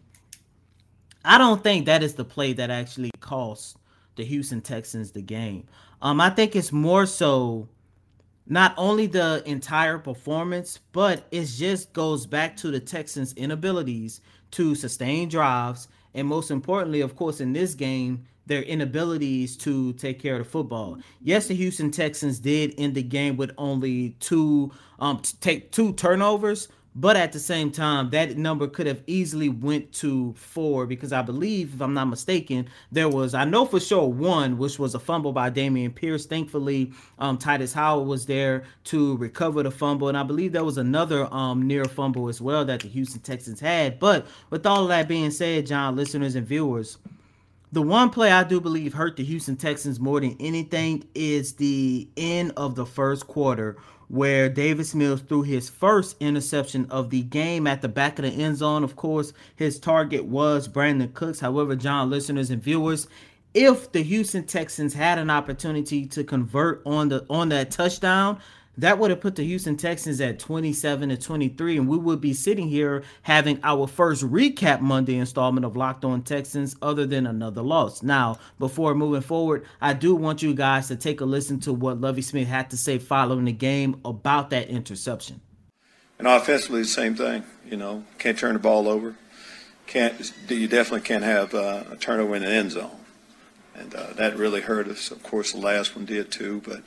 I 1.26 1.38
don't 1.38 1.64
think 1.64 1.86
that 1.86 2.04
is 2.04 2.16
the 2.16 2.26
play 2.26 2.54
that 2.54 2.70
actually 2.70 3.12
cost 3.20 3.78
the 4.16 4.24
Houston 4.24 4.62
Texans 4.62 5.12
the 5.12 5.22
game. 5.22 5.68
Um, 6.02 6.22
I 6.22 6.30
think 6.30 6.56
it's 6.56 6.72
more 6.72 7.06
so 7.06 7.68
not 8.48 8.74
only 8.78 9.08
the 9.08 9.42
entire 9.46 9.98
performance, 9.98 10.80
but 10.92 11.28
it 11.32 11.46
just 11.46 11.94
goes 11.94 12.26
back 12.26 12.56
to 12.58 12.70
the 12.70 12.80
Texans' 12.80 13.34
inabilities 13.34 14.22
to 14.52 14.76
sustain 14.76 15.30
drives. 15.30 15.88
And 16.14 16.28
most 16.28 16.52
importantly, 16.52 17.02
of 17.02 17.16
course, 17.16 17.42
in 17.42 17.54
this 17.54 17.74
game, 17.74 18.26
their 18.46 18.62
inabilities 18.62 19.58
to 19.58 19.94
take 19.94 20.22
care 20.22 20.36
of 20.36 20.44
the 20.44 20.50
football. 20.50 21.00
Yes, 21.22 21.48
the 21.48 21.56
Houston 21.56 21.90
Texans 21.90 22.40
did 22.40 22.76
end 22.78 22.94
the 22.94 23.04
game 23.04 23.38
with 23.38 23.52
only 23.58 24.12
two 24.20 24.72
um 25.00 25.22
take 25.42 25.72
two 25.72 25.94
turnovers, 25.94 26.68
but 26.96 27.18
at 27.18 27.34
the 27.34 27.40
same 27.40 27.72
time, 27.72 28.10
that 28.12 28.38
number 28.38 28.68
could 28.68 28.88
have 28.88 29.04
easily 29.06 29.50
went 29.50 29.92
to 29.94 30.34
four 30.38 30.86
because 30.86 31.12
I 31.12 31.22
believe, 31.22 31.74
if 31.76 31.82
I'm 31.82 31.94
not 31.94 32.06
mistaken, 32.06 32.70
there 32.90 33.10
was 33.10 33.34
I 33.34 33.44
know 33.44 33.66
for 33.66 33.82
sure 33.82 34.08
one, 34.08 34.58
which 34.58 34.80
was 34.80 34.96
a 34.96 35.00
fumble 35.00 35.34
by 35.34 35.50
Dameon 35.50 35.94
Pierce. 35.94 36.26
Thankfully, 36.26 36.94
um, 37.20 37.38
Tytus 37.38 37.74
Howard 37.74 38.08
was 38.08 38.26
there 38.26 38.64
to 38.86 39.18
recover 39.18 39.62
the 39.62 39.72
fumble, 39.72 40.08
and 40.08 40.18
I 40.18 40.24
believe 40.24 40.54
there 40.54 40.64
was 40.64 40.78
another 40.78 41.32
um, 41.34 41.68
near 41.68 41.84
fumble 41.84 42.30
as 42.30 42.40
well 42.40 42.64
that 42.64 42.80
the 42.80 42.88
Houston 42.88 43.20
Texans 43.22 43.60
had. 43.60 44.00
But 44.00 44.26
with 44.50 44.66
all 44.66 44.84
of 44.84 44.90
that 44.90 45.10
being 45.10 45.32
said, 45.32 45.66
John, 45.66 45.98
listeners 45.98 46.36
and 46.36 46.48
viewers, 46.48 46.98
the 47.74 47.82
one 47.82 48.10
play 48.10 48.32
I 48.32 48.46
do 48.46 48.62
believe 48.62 48.94
hurt 48.94 49.18
the 49.18 49.24
Houston 49.26 49.58
Texans 49.58 50.00
more 50.00 50.22
than 50.22 50.38
anything 50.40 51.04
is 51.14 51.56
the 51.56 52.08
end 52.16 52.54
of 52.56 52.76
the 52.76 52.86
first 52.86 53.28
quarter 53.28 53.76
where 54.08 54.50
Davis 54.50 54.94
Mills 54.94 55.22
threw 55.22 55.42
his 55.42 55.70
first 55.70 56.16
interception 56.20 56.86
of 56.90 57.10
the 57.10 57.24
game 57.24 57.68
at 57.68 57.82
the 57.82 57.88
back 57.88 58.20
of 58.20 58.26
the 58.26 58.32
end 58.32 58.58
zone. 58.58 58.84
Of 58.84 58.96
course, 58.96 59.34
his 59.56 59.80
target 59.80 60.26
was 60.26 60.68
Brandin 60.68 61.14
Cooks. 61.14 61.40
However, 61.40 61.76
John, 61.76 62.10
listeners 62.10 62.50
and 62.50 62.62
viewers, 62.62 63.08
if 63.54 63.92
the 63.92 64.04
Houston 64.04 64.44
Texans 64.46 64.94
had 64.94 65.18
an 65.18 65.30
opportunity 65.30 66.06
to 66.08 66.24
convert 66.24 66.82
on 66.86 67.10
the 67.10 67.26
on 67.30 67.50
that 67.50 67.72
touchdown, 67.72 68.40
that 68.78 69.00
would 69.00 69.10
have 69.10 69.22
put 69.22 69.36
the 69.36 69.44
Houston 69.44 69.78
Texans 69.78 70.20
at 70.20 70.40
27 70.40 71.10
to 71.10 71.18
23, 71.18 71.78
and 71.78 71.88
we 71.88 71.98
would 71.98 72.22
be 72.22 72.34
sitting 72.34 72.68
here 72.68 73.04
having 73.22 73.60
our 73.64 73.88
first 73.88 74.24
recap 74.24 74.82
Monday 74.82 75.16
installment 75.16 75.66
of 75.66 75.76
Locked 75.76 76.04
On 76.04 76.22
Texans, 76.22 76.76
other 76.82 77.06
than 77.06 77.26
another 77.26 77.62
loss. 77.62 78.04
Now, 78.04 78.38
before 78.60 78.94
moving 78.96 79.22
forward, 79.22 79.66
I 79.82 79.94
do 79.94 80.16
want 80.16 80.42
you 80.42 80.54
guys 80.54 80.88
to 80.90 80.96
take 80.96 81.22
a 81.22 81.26
listen 81.26 81.60
to 81.62 81.74
what 81.74 82.02
Lovie 82.02 82.22
Smith 82.22 82.48
had 82.48 82.70
to 82.72 82.78
say 82.78 82.98
following 82.98 83.46
the 83.46 83.52
game 83.52 84.02
about 84.04 84.50
that 84.50 84.70
interception. 84.70 85.42
And 86.18 86.28
offensively, 86.28 86.82
the 86.82 86.88
same 86.88 87.16
thing. 87.16 87.44
You 87.66 87.78
know, 87.78 88.04
can't 88.20 88.38
turn 88.38 88.54
the 88.54 88.60
ball 88.60 88.88
over. 88.88 89.16
Can't 89.88 90.34
you 90.50 90.68
definitely 90.68 91.06
can't 91.06 91.24
have 91.24 91.54
uh, 91.54 91.84
a 91.92 91.96
turnover 91.96 92.36
in 92.36 92.42
the 92.42 92.50
end 92.50 92.72
zone, 92.72 92.98
and 93.76 93.94
uh, 93.94 94.14
that 94.14 94.36
really 94.36 94.62
hurt 94.62 94.88
us. 94.88 95.12
Of 95.12 95.22
course, 95.22 95.52
the 95.52 95.60
last 95.60 95.96
one 95.96 96.06
did 96.06 96.32
too, 96.32 96.62
but 96.66 96.82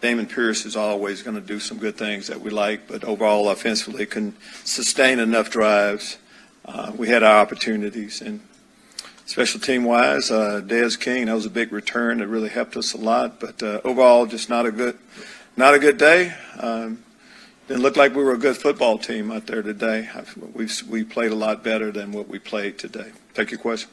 Dameon 0.00 0.28
Pierce 0.28 0.64
is 0.64 0.76
always 0.76 1.22
going 1.22 1.34
to 1.34 1.40
do 1.40 1.58
some 1.58 1.78
good 1.78 1.96
things 1.96 2.28
that 2.28 2.40
we 2.40 2.50
like, 2.50 2.86
but 2.86 3.04
overall, 3.04 3.48
offensively, 3.48 4.06
can 4.06 4.36
sustain 4.64 5.18
enough 5.18 5.50
drives. 5.50 6.18
Uh, 6.64 6.92
we 6.96 7.08
had 7.08 7.22
our 7.22 7.40
opportunities, 7.40 8.20
and 8.20 8.40
special 9.26 9.60
team 9.60 9.84
wise, 9.84 10.30
uh, 10.30 10.60
Dez 10.64 10.98
King, 10.98 11.26
that 11.26 11.34
was 11.34 11.46
a 11.46 11.50
big 11.50 11.72
return 11.72 12.18
that 12.18 12.28
really 12.28 12.48
helped 12.48 12.76
us 12.76 12.94
a 12.94 12.98
lot. 12.98 13.40
But 13.40 13.62
uh, 13.62 13.80
overall, 13.84 14.26
just 14.26 14.48
not 14.48 14.66
a 14.66 14.70
good, 14.70 14.98
not 15.56 15.74
a 15.74 15.78
good 15.78 15.98
day. 15.98 16.34
Um, 16.58 17.04
didn't 17.66 17.82
look 17.82 17.96
like 17.96 18.14
we 18.14 18.22
were 18.22 18.32
a 18.32 18.38
good 18.38 18.56
football 18.56 18.98
team 18.98 19.30
out 19.30 19.46
there 19.46 19.62
today. 19.62 20.08
We 20.54 20.68
we 20.88 21.04
played 21.04 21.32
a 21.32 21.34
lot 21.34 21.62
better 21.62 21.92
than 21.92 22.12
what 22.12 22.28
we 22.28 22.38
played 22.38 22.78
today. 22.78 23.12
Take 23.34 23.50
your 23.50 23.60
question. 23.60 23.90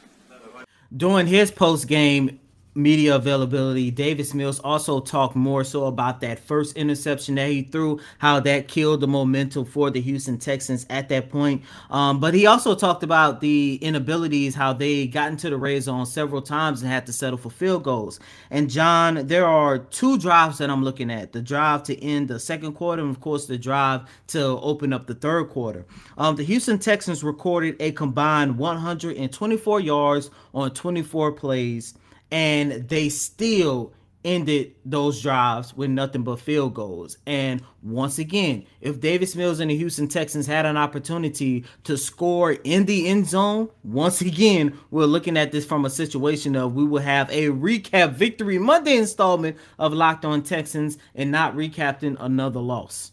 During 0.96 1.26
his 1.26 1.50
post 1.50 1.86
game 1.86 2.40
media 2.76 3.16
availability. 3.16 3.90
Davis 3.90 4.34
Mills 4.34 4.60
also 4.60 5.00
talked 5.00 5.34
more 5.34 5.64
so 5.64 5.86
about 5.86 6.20
that 6.20 6.38
first 6.38 6.76
interception 6.76 7.34
that 7.36 7.48
he 7.48 7.62
threw, 7.62 7.98
how 8.18 8.38
that 8.40 8.68
killed 8.68 9.00
the 9.00 9.08
momentum 9.08 9.64
for 9.64 9.90
the 9.90 10.00
Houston 10.00 10.38
Texans 10.38 10.86
at 10.90 11.08
that 11.08 11.30
point. 11.30 11.62
Um, 11.90 12.20
but 12.20 12.34
he 12.34 12.46
also 12.46 12.74
talked 12.74 13.02
about 13.02 13.40
the 13.40 13.78
inabilities, 13.82 14.54
how 14.54 14.72
they 14.72 15.06
got 15.06 15.30
into 15.30 15.50
the 15.50 15.56
red 15.56 15.82
zone 15.82 16.06
several 16.06 16.42
times 16.42 16.82
and 16.82 16.90
had 16.90 17.06
to 17.06 17.12
settle 17.12 17.38
for 17.38 17.50
field 17.50 17.82
goals. 17.82 18.20
And 18.50 18.68
John, 18.68 19.26
there 19.26 19.46
are 19.46 19.78
two 19.78 20.18
drives 20.18 20.58
that 20.58 20.70
I'm 20.70 20.84
looking 20.84 21.10
at: 21.10 21.32
the 21.32 21.42
drive 21.42 21.82
to 21.84 22.02
end 22.02 22.28
the 22.28 22.38
second 22.38 22.74
quarter, 22.74 23.02
and 23.02 23.10
of 23.10 23.20
course 23.20 23.46
the 23.46 23.58
drive 23.58 24.02
to 24.28 24.42
open 24.60 24.92
up 24.92 25.06
the 25.06 25.14
third 25.14 25.48
quarter. 25.48 25.86
Um, 26.18 26.36
the 26.36 26.44
Houston 26.44 26.78
Texans 26.78 27.24
recorded 27.24 27.76
a 27.80 27.92
combined 27.92 28.58
124 28.58 29.80
yards 29.80 30.30
on 30.54 30.70
24 30.70 31.32
plays 31.32 31.94
and 32.30 32.88
they 32.88 33.08
still 33.08 33.92
ended 34.26 34.74
those 34.84 35.22
drives 35.22 35.74
with 35.76 35.88
nothing 35.88 36.24
but 36.24 36.40
field 36.40 36.74
goals. 36.74 37.16
And 37.26 37.62
once 37.82 38.18
again, 38.18 38.66
if 38.80 39.00
Davis 39.00 39.36
Mills 39.36 39.60
and 39.60 39.70
the 39.70 39.76
Houston 39.76 40.08
Texans 40.08 40.48
had 40.48 40.66
an 40.66 40.76
opportunity 40.76 41.64
to 41.84 41.96
score 41.96 42.52
in 42.64 42.86
the 42.86 43.06
end 43.06 43.28
zone, 43.28 43.70
once 43.84 44.20
again, 44.20 44.76
we're 44.90 45.04
looking 45.04 45.36
at 45.36 45.52
this 45.52 45.64
from 45.64 45.84
a 45.84 45.90
situation 45.90 46.56
of 46.56 46.74
we 46.74 46.84
will 46.84 47.02
have 47.02 47.30
a 47.30 47.46
recap 47.46 48.14
victory 48.14 48.58
Monday 48.58 48.96
installment 48.96 49.56
of 49.78 49.92
Locked 49.92 50.24
On 50.24 50.42
Texans 50.42 50.98
and 51.14 51.30
not 51.30 51.54
recapping 51.54 52.16
another 52.18 52.60
loss. 52.60 53.12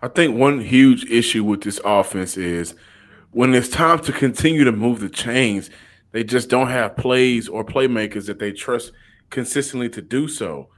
I 0.00 0.08
think 0.08 0.34
one 0.34 0.60
huge 0.60 1.04
issue 1.10 1.44
with 1.44 1.60
this 1.60 1.80
offense 1.84 2.38
is 2.38 2.74
when 3.32 3.54
it's 3.54 3.68
time 3.68 3.98
to 4.00 4.12
continue 4.12 4.64
to 4.64 4.72
move 4.72 5.00
the 5.00 5.10
chains– 5.10 5.68
they 6.12 6.24
just 6.24 6.48
don't 6.48 6.68
have 6.68 6.96
plays 6.96 7.48
or 7.48 7.64
playmakers 7.64 8.26
that 8.26 8.38
they 8.38 8.52
trust 8.52 8.92
consistently 9.30 9.88
to 9.90 10.02
do 10.02 10.28
so. 10.28 10.68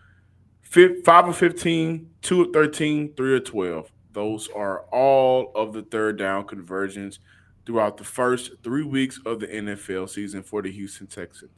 Five 0.63 1.29
of 1.29 1.37
15, 1.37 2.11
two 2.23 2.43
of 2.43 2.53
13, 2.53 3.15
three 3.15 3.37
of 3.37 3.45
12. 3.45 3.91
Those 4.13 4.49
are 4.55 4.83
all 4.93 5.53
of 5.55 5.73
the 5.73 5.83
third 5.83 6.19
down 6.19 6.47
conversions 6.47 7.21
throughout 7.67 7.97
the 7.97 8.05
first 8.05 8.53
three 8.63 8.85
weeks 8.85 9.21
of 9.25 9.41
the 9.41 9.47
NFL 9.47 10.09
season 10.09 10.43
for 10.43 10.63
the 10.63 10.71
Houston 10.71 11.07
Texans. 11.07 11.53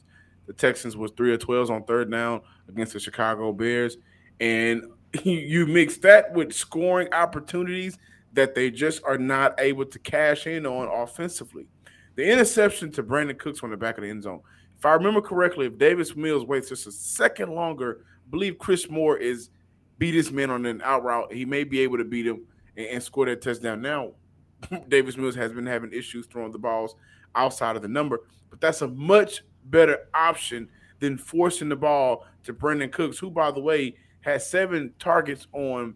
The 0.46 0.52
Texans 0.52 0.96
was 0.96 1.12
three 1.12 1.32
of 1.32 1.40
12 1.40 1.70
on 1.70 1.84
third 1.84 2.10
down 2.10 2.42
against 2.68 2.92
the 2.92 3.00
Chicago 3.00 3.52
Bears. 3.52 3.96
And 4.40 4.84
you 5.22 5.66
mix 5.66 5.98
that 5.98 6.32
with 6.32 6.52
scoring 6.52 7.08
opportunities 7.12 7.98
that 8.32 8.54
they 8.54 8.70
just 8.70 9.02
are 9.04 9.18
not 9.18 9.58
able 9.60 9.84
to 9.86 9.98
cash 9.98 10.46
in 10.46 10.66
on 10.66 10.88
offensively. 10.88 11.66
The 12.14 12.30
interception 12.30 12.90
to 12.92 13.02
Brandin 13.02 13.38
Cooks 13.38 13.58
from 13.58 13.70
the 13.70 13.76
back 13.76 13.96
of 13.96 14.04
the 14.04 14.10
end 14.10 14.22
zone. 14.22 14.40
If 14.78 14.84
I 14.84 14.92
remember 14.92 15.20
correctly, 15.20 15.66
if 15.66 15.78
Davis 15.78 16.16
Mills 16.16 16.44
waits 16.44 16.68
just 16.68 16.86
a 16.86 16.92
second 16.92 17.54
longer, 17.54 18.04
I 18.26 18.30
believe 18.30 18.58
Chris 18.58 18.90
Moore 18.90 19.16
is 19.16 19.50
beat 19.98 20.12
this 20.12 20.30
man 20.30 20.50
on 20.50 20.66
an 20.66 20.82
out 20.82 21.04
route. 21.04 21.32
He 21.32 21.44
may 21.44 21.64
be 21.64 21.80
able 21.80 21.98
to 21.98 22.04
beat 22.04 22.26
him 22.26 22.42
and, 22.76 22.86
and 22.86 23.02
score 23.02 23.26
that 23.26 23.40
touchdown. 23.40 23.80
Now, 23.80 24.12
Davis 24.88 25.16
Mills 25.16 25.36
has 25.36 25.52
been 25.52 25.66
having 25.66 25.92
issues 25.92 26.26
throwing 26.26 26.52
the 26.52 26.58
balls 26.58 26.96
outside 27.34 27.76
of 27.76 27.82
the 27.82 27.88
number, 27.88 28.20
but 28.50 28.60
that's 28.60 28.82
a 28.82 28.88
much 28.88 29.42
better 29.66 30.08
option 30.12 30.68
than 31.00 31.16
forcing 31.16 31.68
the 31.68 31.76
ball 31.76 32.26
to 32.44 32.52
Brandin 32.52 32.92
Cooks, 32.92 33.18
who, 33.18 33.30
by 33.30 33.50
the 33.50 33.60
way, 33.60 33.96
had 34.20 34.42
seven 34.42 34.92
targets 34.98 35.46
on 35.52 35.94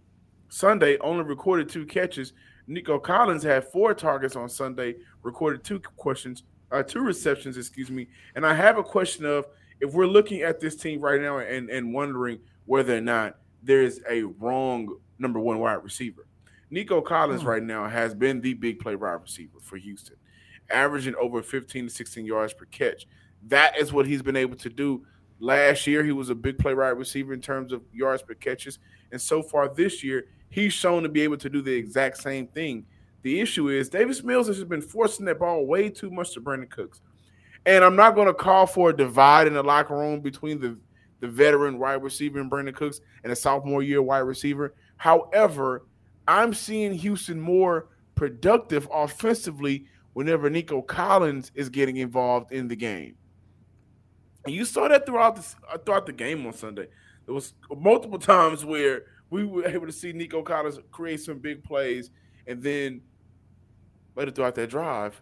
Sunday, 0.56 0.96
only 1.02 1.22
recorded 1.22 1.68
two 1.68 1.84
catches. 1.84 2.32
Nico 2.66 2.98
Collins 2.98 3.42
had 3.42 3.62
four 3.62 3.92
targets 3.92 4.36
on 4.36 4.48
Sunday, 4.48 4.94
recorded 5.22 5.62
two 5.62 5.78
questions, 5.98 6.44
uh, 6.72 6.82
two 6.82 7.00
receptions, 7.00 7.58
excuse 7.58 7.90
me. 7.90 8.08
And 8.34 8.46
I 8.46 8.54
have 8.54 8.78
a 8.78 8.82
question 8.82 9.26
of 9.26 9.44
if 9.82 9.92
we're 9.92 10.06
looking 10.06 10.40
at 10.40 10.58
this 10.58 10.75
team 10.75 11.02
right 11.02 11.20
now 11.20 11.40
and, 11.40 11.68
and 11.68 11.92
wondering 11.92 12.38
whether 12.64 12.96
or 12.96 13.02
not 13.02 13.36
there 13.62 13.82
is 13.82 14.00
a 14.08 14.22
wrong 14.22 14.96
number 15.18 15.38
one 15.38 15.58
wide 15.58 15.84
receiver. 15.84 16.26
Nico 16.70 17.02
Collins 17.02 17.42
oh. 17.42 17.48
right 17.48 17.62
now 17.62 17.86
has 17.86 18.14
been 18.14 18.40
the 18.40 18.54
big 18.54 18.80
play 18.80 18.96
wide 18.96 19.20
receiver 19.20 19.58
for 19.60 19.76
Houston, 19.76 20.16
averaging 20.70 21.16
over 21.16 21.42
15 21.42 21.88
to 21.88 21.90
16 21.92 22.25
yards 22.25 22.54
per 22.54 22.64
catch. 22.64 23.06
That 23.46 23.78
is 23.78 23.92
what 23.92 24.06
he's 24.06 24.22
been 24.22 24.36
able 24.36 24.56
to 24.56 24.70
do. 24.70 25.04
Last 25.38 25.86
year, 25.86 26.02
he 26.02 26.12
was 26.12 26.30
a 26.30 26.34
big 26.34 26.58
play 26.58 26.72
wide 26.72 26.88
receiver 26.96 27.34
in 27.34 27.42
terms 27.42 27.72
of 27.72 27.82
yards 27.92 28.22
per 28.22 28.32
catches. 28.32 28.78
And 29.12 29.20
so 29.20 29.42
far 29.42 29.68
this 29.68 30.02
year, 30.02 30.25
he's 30.50 30.72
shown 30.72 31.02
to 31.02 31.08
be 31.08 31.22
able 31.22 31.36
to 31.38 31.48
do 31.48 31.62
the 31.62 31.72
exact 31.72 32.18
same 32.18 32.46
thing. 32.46 32.84
The 33.22 33.40
issue 33.40 33.68
is 33.68 33.88
Davis 33.88 34.22
Mills 34.22 34.46
has 34.46 34.62
been 34.64 34.82
forcing 34.82 35.26
that 35.26 35.38
ball 35.38 35.66
way 35.66 35.88
too 35.88 36.10
much 36.10 36.32
to 36.34 36.40
Brandin 36.40 36.70
Cooks. 36.70 37.00
And 37.64 37.84
I'm 37.84 37.96
not 37.96 38.14
going 38.14 38.28
to 38.28 38.34
call 38.34 38.66
for 38.66 38.90
a 38.90 38.96
divide 38.96 39.48
in 39.48 39.54
the 39.54 39.62
locker 39.62 39.96
room 39.96 40.20
between 40.20 40.60
the, 40.60 40.78
the 41.20 41.26
veteran 41.26 41.78
wide 41.78 42.02
receiver 42.02 42.38
and 42.38 42.50
Brandin 42.50 42.74
Cooks 42.74 43.00
and 43.24 43.32
a 43.32 43.36
sophomore 43.36 43.82
year 43.82 44.00
wide 44.00 44.20
receiver. 44.20 44.74
However, 44.96 45.86
I'm 46.28 46.54
seeing 46.54 46.92
Houston 46.92 47.40
more 47.40 47.88
productive 48.14 48.88
offensively 48.92 49.86
whenever 50.12 50.48
Nico 50.48 50.80
Collins 50.80 51.50
is 51.54 51.68
getting 51.68 51.96
involved 51.96 52.52
in 52.52 52.68
the 52.68 52.76
game. 52.76 53.16
And 54.44 54.54
you 54.54 54.64
saw 54.64 54.88
that 54.88 55.04
throughout 55.04 55.36
the 55.36 55.46
uh, 55.70 55.78
throughout 55.78 56.06
the 56.06 56.12
game 56.12 56.46
on 56.46 56.52
Sunday. 56.52 56.86
There 57.26 57.35
was 57.35 57.54
multiple 57.76 58.18
times 58.18 58.64
where 58.64 59.02
we 59.30 59.45
were 59.45 59.66
able 59.66 59.87
to 59.87 59.92
see 59.92 60.12
Nico 60.12 60.42
Collins 60.42 60.78
create 60.90 61.21
some 61.21 61.38
big 61.38 61.62
plays, 61.64 62.11
and 62.47 62.62
then 62.62 63.02
later 64.14 64.30
throughout 64.30 64.54
that 64.54 64.71
drive, 64.71 65.21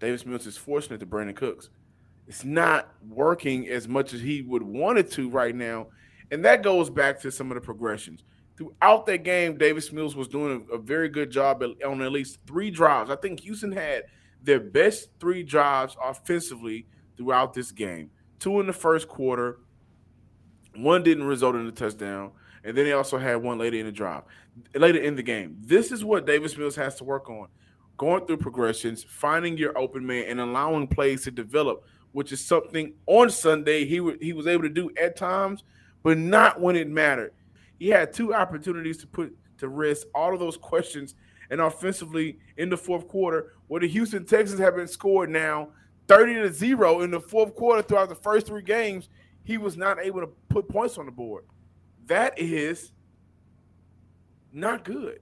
Davis 0.00 0.24
Mills 0.24 0.46
is 0.46 0.56
fortunate 0.56 1.00
to 1.00 1.06
Brandin 1.06 1.36
Cooks. 1.36 1.70
It's 2.26 2.44
not 2.44 2.88
working 3.08 3.68
as 3.68 3.86
much 3.86 4.14
as 4.14 4.20
he 4.20 4.42
would 4.42 4.62
want 4.62 4.98
it 4.98 5.10
to 5.12 5.28
right 5.28 5.54
now, 5.54 5.88
and 6.30 6.44
that 6.44 6.62
goes 6.62 6.88
back 6.88 7.20
to 7.20 7.30
some 7.30 7.50
of 7.50 7.56
the 7.56 7.60
progressions. 7.60 8.22
throughout 8.56 9.06
that 9.06 9.24
game, 9.24 9.58
Davis 9.58 9.92
Mills 9.92 10.16
was 10.16 10.28
doing 10.28 10.66
a, 10.70 10.74
a 10.74 10.78
very 10.78 11.08
good 11.08 11.30
job 11.30 11.62
on 11.84 12.02
at 12.02 12.12
least 12.12 12.38
three 12.46 12.70
drives. 12.70 13.10
I 13.10 13.16
think 13.16 13.40
Houston 13.40 13.72
had 13.72 14.04
their 14.42 14.60
best 14.60 15.08
three 15.18 15.42
drives 15.42 15.96
offensively 16.02 16.86
throughout 17.16 17.54
this 17.54 17.72
game. 17.72 18.10
Two 18.38 18.60
in 18.60 18.66
the 18.66 18.72
first 18.72 19.08
quarter, 19.08 19.58
one 20.76 21.02
didn't 21.02 21.24
result 21.24 21.54
in 21.54 21.66
a 21.66 21.72
touchdown, 21.72 22.32
and 22.64 22.76
then 22.76 22.84
they 22.84 22.92
also 22.92 23.18
had 23.18 23.36
one 23.36 23.58
later 23.58 23.76
in 23.76 23.86
the 23.86 23.92
drive, 23.92 24.22
later 24.74 24.98
in 25.00 25.16
the 25.16 25.22
game. 25.22 25.56
This 25.60 25.92
is 25.92 26.04
what 26.04 26.26
Davis 26.26 26.56
Mills 26.56 26.76
has 26.76 26.96
to 26.96 27.04
work 27.04 27.28
on: 27.30 27.48
going 27.96 28.26
through 28.26 28.38
progressions, 28.38 29.04
finding 29.04 29.56
your 29.56 29.76
open 29.76 30.06
man, 30.06 30.24
and 30.28 30.40
allowing 30.40 30.86
plays 30.86 31.24
to 31.24 31.30
develop, 31.30 31.84
which 32.12 32.32
is 32.32 32.44
something 32.44 32.94
on 33.06 33.30
Sunday 33.30 33.84
he 33.84 33.98
w- 33.98 34.18
he 34.20 34.32
was 34.32 34.46
able 34.46 34.62
to 34.62 34.68
do 34.68 34.90
at 35.00 35.16
times, 35.16 35.64
but 36.02 36.18
not 36.18 36.60
when 36.60 36.76
it 36.76 36.88
mattered. 36.88 37.32
He 37.78 37.88
had 37.88 38.12
two 38.12 38.34
opportunities 38.34 38.98
to 38.98 39.06
put 39.06 39.36
to 39.58 39.68
rest 39.68 40.06
all 40.14 40.32
of 40.32 40.40
those 40.40 40.56
questions 40.56 41.14
and 41.50 41.60
offensively 41.60 42.38
in 42.56 42.70
the 42.70 42.76
fourth 42.76 43.06
quarter, 43.08 43.52
where 43.68 43.80
the 43.80 43.88
Houston 43.88 44.24
Texans 44.24 44.60
have 44.60 44.76
been 44.76 44.88
scored 44.88 45.30
now 45.30 45.68
30 46.08 46.34
to 46.34 46.52
0 46.52 47.00
in 47.00 47.10
the 47.10 47.20
fourth 47.20 47.54
quarter 47.54 47.82
throughout 47.82 48.08
the 48.08 48.14
first 48.14 48.46
three 48.46 48.62
games, 48.62 49.08
he 49.44 49.58
was 49.58 49.76
not 49.76 50.00
able 50.00 50.20
to 50.20 50.28
put 50.48 50.68
points 50.68 50.98
on 50.98 51.06
the 51.06 51.12
board. 51.12 51.44
That 52.06 52.38
is 52.38 52.92
not 54.52 54.84
good. 54.84 55.20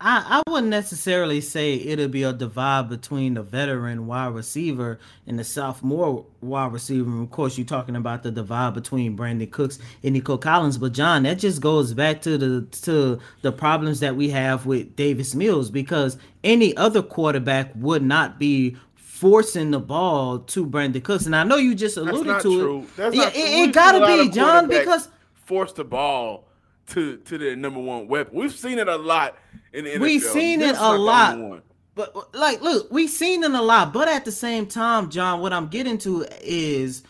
I, 0.00 0.42
I 0.46 0.50
wouldn't 0.50 0.70
necessarily 0.70 1.40
say 1.40 1.74
it'll 1.74 2.06
be 2.06 2.22
a 2.22 2.32
divide 2.32 2.88
between 2.88 3.34
the 3.34 3.42
veteran 3.42 4.06
wide 4.06 4.32
receiver 4.32 5.00
and 5.26 5.36
the 5.36 5.42
sophomore 5.42 6.24
wide 6.40 6.72
receiver. 6.72 7.20
Of 7.20 7.32
course, 7.32 7.58
you're 7.58 7.66
talking 7.66 7.96
about 7.96 8.22
the 8.22 8.30
divide 8.30 8.74
between 8.74 9.16
Brandin 9.16 9.50
Cooks 9.50 9.80
and 10.04 10.14
Nico 10.14 10.36
Collins, 10.36 10.78
but 10.78 10.92
John, 10.92 11.24
that 11.24 11.40
just 11.40 11.60
goes 11.60 11.94
back 11.94 12.22
to 12.22 12.38
the 12.38 12.66
to 12.82 13.18
the 13.42 13.50
problems 13.50 13.98
that 13.98 14.14
we 14.14 14.30
have 14.30 14.66
with 14.66 14.94
Davis 14.94 15.34
Mills 15.34 15.68
because 15.68 16.16
any 16.44 16.76
other 16.76 17.02
quarterback 17.02 17.72
would 17.74 18.04
not 18.04 18.38
be 18.38 18.76
forcing 19.18 19.72
the 19.72 19.80
ball 19.80 20.38
to 20.38 20.64
Brandin 20.64 21.02
Cooks. 21.02 21.26
And 21.26 21.34
I 21.34 21.42
know 21.42 21.56
you 21.56 21.74
just 21.74 21.96
alluded 21.96 22.36
to 22.36 22.42
true. 22.42 22.80
it. 22.82 22.96
That's 22.96 23.16
yeah, 23.16 23.24
not 23.24 23.34
it, 23.34 23.68
it 23.68 23.72
gotta 23.74 24.06
be, 24.06 24.30
John, 24.30 24.68
because 24.68 25.08
force 25.44 25.72
the 25.72 25.84
ball 25.84 26.46
to 26.88 27.16
to 27.16 27.38
their 27.38 27.56
number 27.56 27.80
one 27.80 28.06
weapon. 28.06 28.38
We've 28.38 28.52
seen 28.52 28.78
it 28.78 28.86
a 28.86 28.96
lot 28.96 29.36
in 29.72 29.84
the 29.84 29.90
NFL. 29.90 30.00
We've 30.00 30.22
seen 30.22 30.62
it 30.62 30.76
a 30.78 30.96
lot. 30.96 31.62
But 31.96 32.32
like, 32.32 32.60
look, 32.60 32.92
we've 32.92 33.10
seen 33.10 33.42
it 33.42 33.50
a 33.50 33.60
lot. 33.60 33.92
But 33.92 34.06
at 34.06 34.24
the 34.24 34.30
same 34.30 34.66
time, 34.66 35.10
John, 35.10 35.40
what 35.40 35.52
I'm 35.52 35.66
getting 35.66 35.98
to 35.98 36.24
is 36.40 37.02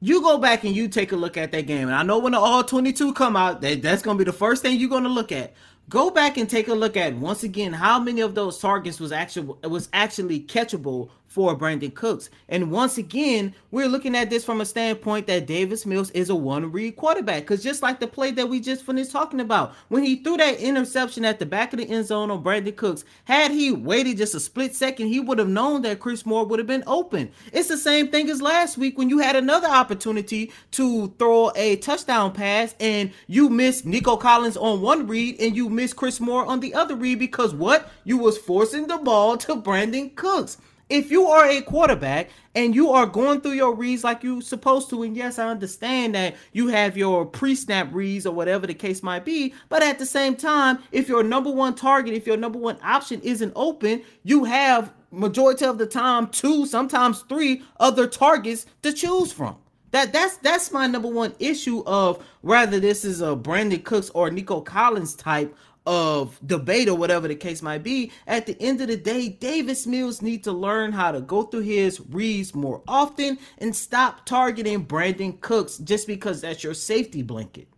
you 0.00 0.22
go 0.22 0.38
back 0.38 0.64
and 0.64 0.74
you 0.74 0.88
take 0.88 1.12
a 1.12 1.16
look 1.16 1.36
at 1.36 1.52
that 1.52 1.66
game. 1.66 1.88
And 1.88 1.94
I 1.94 2.02
know 2.02 2.18
when 2.18 2.32
the 2.32 2.38
all 2.38 2.64
22 2.64 3.12
come 3.12 3.36
out, 3.36 3.60
that, 3.60 3.82
that's 3.82 4.00
gonna 4.00 4.18
be 4.18 4.24
the 4.24 4.32
first 4.32 4.62
thing 4.62 4.80
you're 4.80 4.88
gonna 4.88 5.10
look 5.10 5.32
at. 5.32 5.52
Go 5.90 6.08
back 6.08 6.38
and 6.38 6.48
take 6.48 6.68
a 6.68 6.74
look 6.74 6.96
at 6.96 7.14
once 7.14 7.42
again 7.42 7.74
how 7.74 7.98
many 7.98 8.22
of 8.22 8.34
those 8.34 8.58
targets 8.58 8.98
was 8.98 9.12
actually 9.12 9.54
was 9.68 9.90
actually 9.92 10.40
catchable 10.40 11.10
for 11.32 11.56
Brandin 11.56 11.94
Cooks. 11.94 12.28
And 12.50 12.70
once 12.70 12.98
again, 12.98 13.54
we're 13.70 13.88
looking 13.88 14.14
at 14.14 14.28
this 14.28 14.44
from 14.44 14.60
a 14.60 14.66
standpoint 14.66 15.26
that 15.28 15.46
Davis 15.46 15.86
Mills 15.86 16.10
is 16.10 16.28
a 16.28 16.34
one 16.34 16.70
read 16.70 16.96
quarterback. 16.96 17.44
Because 17.44 17.62
just 17.62 17.82
like 17.82 18.00
the 18.00 18.06
play 18.06 18.32
that 18.32 18.50
we 18.50 18.60
just 18.60 18.84
finished 18.84 19.12
talking 19.12 19.40
about, 19.40 19.72
when 19.88 20.02
he 20.02 20.16
threw 20.16 20.36
that 20.36 20.60
interception 20.60 21.24
at 21.24 21.38
the 21.38 21.46
back 21.46 21.72
of 21.72 21.78
the 21.78 21.88
end 21.88 22.04
zone 22.04 22.30
on 22.30 22.44
Brandin 22.44 22.76
Cooks, 22.76 23.04
had 23.24 23.50
he 23.50 23.72
waited 23.72 24.18
just 24.18 24.34
a 24.34 24.40
split 24.40 24.74
second, 24.74 25.06
he 25.06 25.20
would 25.20 25.38
have 25.38 25.48
known 25.48 25.80
that 25.82 26.00
Chris 26.00 26.26
Moore 26.26 26.44
would 26.44 26.58
have 26.58 26.66
been 26.66 26.84
open. 26.86 27.30
It's 27.50 27.68
the 27.68 27.78
same 27.78 28.08
thing 28.08 28.28
as 28.28 28.42
last 28.42 28.76
week 28.76 28.98
when 28.98 29.08
you 29.08 29.18
had 29.20 29.34
another 29.34 29.68
opportunity 29.68 30.52
to 30.72 31.14
throw 31.18 31.50
a 31.56 31.76
touchdown 31.76 32.32
pass 32.32 32.74
and 32.78 33.10
you 33.26 33.48
missed 33.48 33.86
Nico 33.86 34.18
Collins 34.18 34.58
on 34.58 34.82
one 34.82 35.06
read 35.06 35.40
and 35.40 35.56
you 35.56 35.70
missed 35.70 35.96
Chris 35.96 36.20
Moore 36.20 36.44
on 36.44 36.60
the 36.60 36.74
other 36.74 36.94
read 36.94 37.18
because 37.18 37.54
what? 37.54 37.90
You 38.04 38.18
was 38.18 38.36
forcing 38.36 38.86
the 38.86 38.98
ball 38.98 39.38
to 39.38 39.56
Brandin 39.56 40.14
Cooks 40.14 40.58
if 40.88 41.10
you 41.10 41.26
are 41.26 41.46
a 41.46 41.60
quarterback 41.62 42.30
and 42.54 42.74
you 42.74 42.90
are 42.90 43.06
going 43.06 43.40
through 43.40 43.52
your 43.52 43.74
reads 43.74 44.04
like 44.04 44.22
you're 44.22 44.42
supposed 44.42 44.90
to, 44.90 45.02
and 45.02 45.16
yes, 45.16 45.38
I 45.38 45.48
understand 45.48 46.14
that 46.14 46.36
you 46.52 46.68
have 46.68 46.96
your 46.96 47.24
pre-snap 47.24 47.88
reads 47.92 48.26
or 48.26 48.34
whatever 48.34 48.66
the 48.66 48.74
case 48.74 49.02
might 49.02 49.24
be, 49.24 49.54
but 49.68 49.82
at 49.82 49.98
the 49.98 50.06
same 50.06 50.36
time, 50.36 50.78
if 50.92 51.08
your 51.08 51.22
number 51.22 51.50
one 51.50 51.74
target, 51.74 52.14
if 52.14 52.26
your 52.26 52.36
number 52.36 52.58
one 52.58 52.78
option 52.82 53.20
isn't 53.22 53.52
open, 53.56 54.02
you 54.24 54.44
have 54.44 54.92
majority 55.10 55.64
of 55.64 55.78
the 55.78 55.86
time 55.86 56.26
two, 56.28 56.66
sometimes 56.66 57.20
three 57.22 57.62
other 57.80 58.06
targets 58.06 58.66
to 58.82 58.92
choose 58.92 59.32
from. 59.32 59.56
That 59.92 60.10
that's 60.10 60.38
that's 60.38 60.72
my 60.72 60.86
number 60.86 61.08
one 61.08 61.34
issue 61.38 61.82
of 61.86 62.24
whether 62.40 62.80
this 62.80 63.04
is 63.04 63.20
a 63.20 63.36
Brandin 63.36 63.84
Cooks 63.84 64.10
or 64.14 64.30
Nico 64.30 64.62
Collins 64.62 65.14
type 65.14 65.54
of 65.86 66.38
debate 66.46 66.88
or 66.88 66.96
whatever 66.96 67.26
the 67.28 67.34
case 67.34 67.62
might 67.62 67.82
be, 67.82 68.12
at 68.26 68.46
the 68.46 68.60
end 68.60 68.80
of 68.80 68.88
the 68.88 68.96
day, 68.96 69.28
Davis 69.28 69.86
Mills 69.86 70.22
need 70.22 70.44
to 70.44 70.52
learn 70.52 70.92
how 70.92 71.12
to 71.12 71.20
go 71.20 71.42
through 71.44 71.60
his 71.60 72.00
reads 72.10 72.54
more 72.54 72.82
often 72.86 73.38
and 73.58 73.74
stop 73.74 74.24
targeting 74.24 74.86
Brandin 74.86 75.40
Cooks 75.40 75.78
just 75.78 76.06
because 76.06 76.40
that's 76.40 76.62
your 76.62 76.74
safety 76.74 77.22
blanket. 77.22 77.68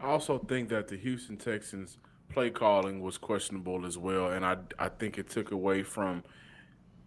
I 0.00 0.06
also 0.06 0.38
think 0.38 0.68
that 0.68 0.88
the 0.88 0.96
Houston 0.96 1.36
Texans 1.36 1.98
play 2.28 2.50
calling 2.50 3.00
was 3.00 3.18
questionable 3.18 3.84
as 3.86 3.98
well, 3.98 4.28
and 4.28 4.44
I 4.44 4.56
I 4.78 4.88
think 4.88 5.18
it 5.18 5.28
took 5.28 5.50
away 5.50 5.82
from 5.82 6.22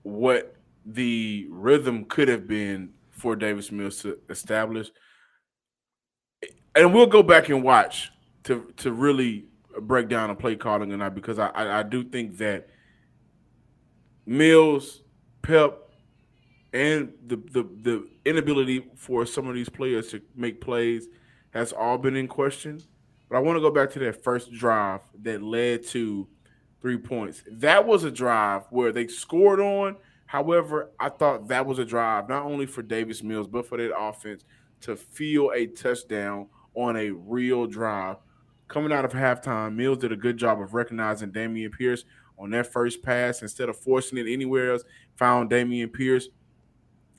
what 0.03 0.55
the 0.85 1.47
rhythm 1.49 2.05
could 2.05 2.27
have 2.27 2.47
been 2.47 2.89
for 3.11 3.35
Davis 3.35 3.71
Mills 3.71 4.01
to 4.01 4.17
establish. 4.29 4.89
And 6.75 6.93
we'll 6.93 7.07
go 7.07 7.21
back 7.21 7.49
and 7.49 7.63
watch 7.63 8.11
to 8.43 8.73
to 8.77 8.91
really 8.91 9.45
break 9.79 10.09
down 10.09 10.29
a 10.29 10.35
play 10.35 10.55
calling 10.55 10.89
tonight 10.89 11.09
because 11.09 11.39
I, 11.39 11.47
I, 11.47 11.79
I 11.79 11.83
do 11.83 12.03
think 12.03 12.37
that 12.37 12.67
Mills, 14.25 15.01
Pep, 15.41 15.77
and 16.73 17.11
the, 17.27 17.35
the 17.35 17.67
the 17.81 18.07
inability 18.25 18.85
for 18.95 19.25
some 19.25 19.47
of 19.47 19.55
these 19.55 19.69
players 19.69 20.09
to 20.09 20.21
make 20.35 20.61
plays 20.61 21.07
has 21.51 21.73
all 21.73 21.97
been 21.97 22.15
in 22.15 22.27
question. 22.27 22.81
But 23.29 23.37
I 23.37 23.39
want 23.39 23.57
to 23.57 23.61
go 23.61 23.71
back 23.71 23.91
to 23.91 23.99
that 23.99 24.23
first 24.23 24.51
drive 24.53 25.01
that 25.23 25.41
led 25.41 25.85
to 25.87 26.27
three 26.81 26.97
points. 26.97 27.43
That 27.49 27.85
was 27.85 28.03
a 28.03 28.11
drive 28.11 28.63
where 28.69 28.91
they 28.91 29.07
scored 29.07 29.59
on. 29.59 29.97
However, 30.25 30.91
I 30.99 31.09
thought 31.09 31.49
that 31.49 31.65
was 31.65 31.77
a 31.79 31.85
drive 31.85 32.29
not 32.29 32.45
only 32.45 32.65
for 32.65 32.81
Davis 32.81 33.21
Mills 33.21 33.47
but 33.47 33.67
for 33.67 33.77
that 33.77 33.95
offense 33.97 34.43
to 34.81 34.95
feel 34.95 35.51
a 35.53 35.67
touchdown 35.67 36.47
on 36.73 36.95
a 36.95 37.11
real 37.11 37.67
drive 37.67 38.17
coming 38.71 38.91
out 38.91 39.05
of 39.05 39.11
halftime, 39.11 39.75
Mills 39.75 39.99
did 39.99 40.11
a 40.11 40.15
good 40.15 40.37
job 40.37 40.61
of 40.61 40.73
recognizing 40.73 41.31
Dameon 41.31 41.71
Pierce 41.71 42.05
on 42.39 42.49
that 42.51 42.71
first 42.71 43.03
pass 43.03 43.41
instead 43.41 43.69
of 43.69 43.77
forcing 43.77 44.17
it 44.17 44.31
anywhere 44.31 44.71
else. 44.71 44.83
Found 45.17 45.51
Dameon 45.51 45.93
Pierce 45.93 46.29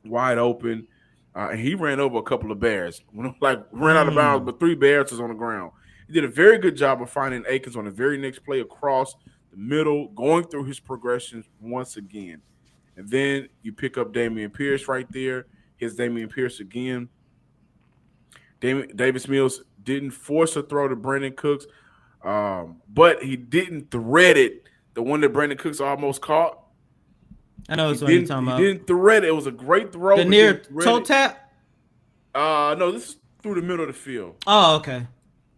wide 0.04 0.38
open, 0.38 0.88
uh, 1.36 1.48
and 1.52 1.60
he 1.60 1.74
ran 1.74 2.00
over 2.00 2.18
a 2.18 2.22
couple 2.22 2.50
of 2.50 2.58
bears. 2.58 3.02
like 3.40 3.64
ran 3.70 3.96
out 3.96 4.08
of 4.08 4.14
bounds, 4.14 4.40
hmm. 4.40 4.46
but 4.46 4.58
three 4.58 4.74
bears 4.74 5.10
was 5.10 5.20
on 5.20 5.28
the 5.28 5.34
ground. 5.34 5.72
He 6.06 6.12
did 6.12 6.24
a 6.24 6.28
very 6.28 6.58
good 6.58 6.76
job 6.76 7.00
of 7.00 7.10
finding 7.10 7.44
Akins 7.46 7.76
on 7.76 7.84
the 7.84 7.90
very 7.90 8.18
next 8.18 8.40
play 8.40 8.60
across 8.60 9.14
the 9.50 9.56
middle, 9.56 10.08
going 10.08 10.44
through 10.44 10.64
his 10.64 10.80
progressions 10.80 11.48
once 11.60 11.96
again. 11.96 12.40
And 12.96 13.08
then 13.08 13.48
you 13.62 13.72
pick 13.72 13.96
up 13.96 14.12
Dameon 14.12 14.52
Pierce 14.52 14.88
right 14.88 15.06
there. 15.10 15.46
His 15.76 15.96
Dameon 15.96 16.30
Pierce 16.32 16.60
again. 16.60 17.08
Davis 18.62 19.28
Mills 19.28 19.62
didn't 19.82 20.12
force 20.12 20.56
a 20.56 20.62
throw 20.62 20.88
to 20.88 20.96
Brandin 20.96 21.36
Cooks, 21.36 21.66
um, 22.24 22.80
but 22.88 23.22
he 23.22 23.36
didn't 23.36 23.90
thread 23.90 24.36
it. 24.36 24.68
The 24.94 25.02
one 25.02 25.20
that 25.22 25.32
Brandin 25.32 25.58
Cooks 25.58 25.80
almost 25.80 26.20
caught. 26.20 26.58
I 27.68 27.76
know 27.76 27.90
it's 27.90 28.00
what 28.02 28.12
you're 28.12 28.26
talking 28.26 28.46
about. 28.48 28.60
He 28.60 28.66
didn't 28.66 28.86
thread 28.86 29.24
it. 29.24 29.28
It 29.28 29.34
was 29.34 29.46
a 29.46 29.52
great 29.52 29.92
throw. 29.92 30.16
The 30.16 30.24
near 30.24 30.58
toe 30.82 31.00
tap. 31.00 31.52
Uh, 32.34 32.74
no, 32.78 32.90
this 32.92 33.10
is 33.10 33.16
through 33.42 33.56
the 33.56 33.62
middle 33.62 33.82
of 33.82 33.88
the 33.88 33.98
field. 33.98 34.36
Oh, 34.46 34.76
okay. 34.76 35.06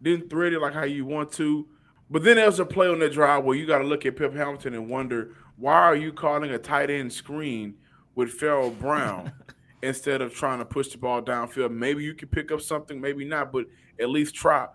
Didn't 0.03 0.29
thread 0.31 0.53
it 0.53 0.61
like 0.61 0.75
how 0.75 0.85
you 0.85 1.05
want 1.05 1.33
to. 1.33 1.69
But 2.11 2.23
then 2.23 2.37
there's 2.37 2.59
a 2.59 2.65
play 2.65 2.89
on 2.89 2.99
that 3.01 3.13
drive 3.13 3.45
where 3.45 3.57
you 3.57 3.67
got 3.67 3.79
to 3.79 3.85
look 3.85 4.05
at 4.07 4.17
Pep 4.17 4.35
Hamilton 4.35 4.75
and 4.75 4.89
wonder 4.89 5.35
why 5.57 5.75
are 5.75 5.97
you 5.97 6.13
calling 6.13 6.51
a 6.51 6.59
tight 6.59 6.91
end 6.91 7.13
screen 7.13 7.75
with 8.15 8.31
Pharaoh 8.31 8.71
Brown 8.71 9.33
instead 9.85 10.23
of 10.23 10.35
trying 10.35 10.59
to 10.59 10.65
push 10.65 10.89
the 10.89 10.99
ball 10.99 11.23
downfield. 11.23 11.71
Maybe 11.71 12.03
you 12.03 12.15
can 12.15 12.29
pick 12.29 12.51
up 12.51 12.61
something, 12.61 13.01
maybe 13.01 13.25
not, 13.25 13.53
but 13.53 13.67
at 14.01 14.09
least 14.09 14.35
try. 14.35 14.67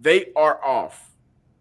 They 0.00 0.32
are 0.34 0.62
off. 0.64 1.12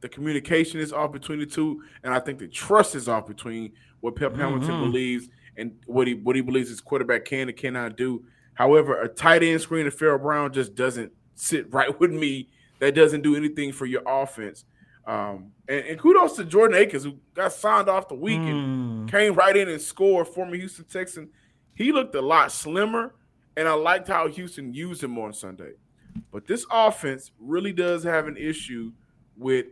The 0.02 0.10
communication 0.10 0.80
is 0.80 0.92
off 0.92 1.12
between 1.12 1.40
the 1.40 1.46
two, 1.46 1.84
and 2.04 2.14
I 2.14 2.20
think 2.20 2.40
the 2.40 2.48
trust 2.48 2.96
is 2.96 3.08
off 3.08 3.28
between 3.28 3.72
what 4.02 4.16
Pep 4.16 4.36
Hamilton 4.36 4.70
mm-hmm. 4.70 4.84
believes 4.84 5.30
and 5.58 5.72
what 5.86 6.08
he 6.08 6.16
what 6.16 6.36
he 6.36 6.42
believes 6.42 6.70
his 6.70 6.82
quarterback 6.82 7.26
can 7.26 7.48
and 7.48 7.58
cannot 7.58 7.96
do. 7.96 8.24
However, 8.56 9.02
a 9.02 9.08
tight 9.08 9.44
end 9.44 9.62
screen 9.62 9.88
of 9.88 9.94
Pharaoh 9.94 10.20
Brown 10.20 10.52
just 10.52 10.76
doesn't 10.76 11.12
sit 11.36 11.72
right 11.74 11.98
with 12.00 12.12
me. 12.12 12.50
That 12.80 12.94
doesn't 12.94 13.22
do 13.22 13.36
anything 13.36 13.72
for 13.72 13.86
your 13.86 14.02
offense. 14.06 14.66
Um, 15.08 15.52
and, 15.70 15.86
and, 15.86 16.00
kudos 16.00 16.36
to 16.38 16.46
Jordan 16.46 16.78
Akins, 16.78 17.04
who 17.04 17.18
got 17.36 17.54
signed 17.54 17.88
off 17.88 18.08
the 18.08 18.16
week 18.16 18.40
mm. 18.40 18.50
and 18.50 19.12
came 19.12 19.36
right 19.36 19.56
in 19.56 19.70
and 19.70 19.80
scored. 19.80 20.28
Former 20.28 20.56
Houston 20.56 20.86
Texan, 20.86 21.30
he 21.76 21.92
looked 21.92 22.16
a 22.16 22.22
lot 22.22 22.52
slimmer, 22.52 23.14
and 23.56 23.68
I 23.68 23.74
liked 23.74 24.08
how 24.08 24.28
Houston 24.28 24.74
used 24.74 25.04
him 25.04 25.18
on 25.20 25.34
Sunday. 25.34 25.74
But 26.32 26.48
this 26.48 26.66
offense 26.72 27.32
really 27.40 27.74
does 27.74 28.04
have 28.04 28.28
an 28.28 28.38
issue 28.38 28.92
with 29.38 29.68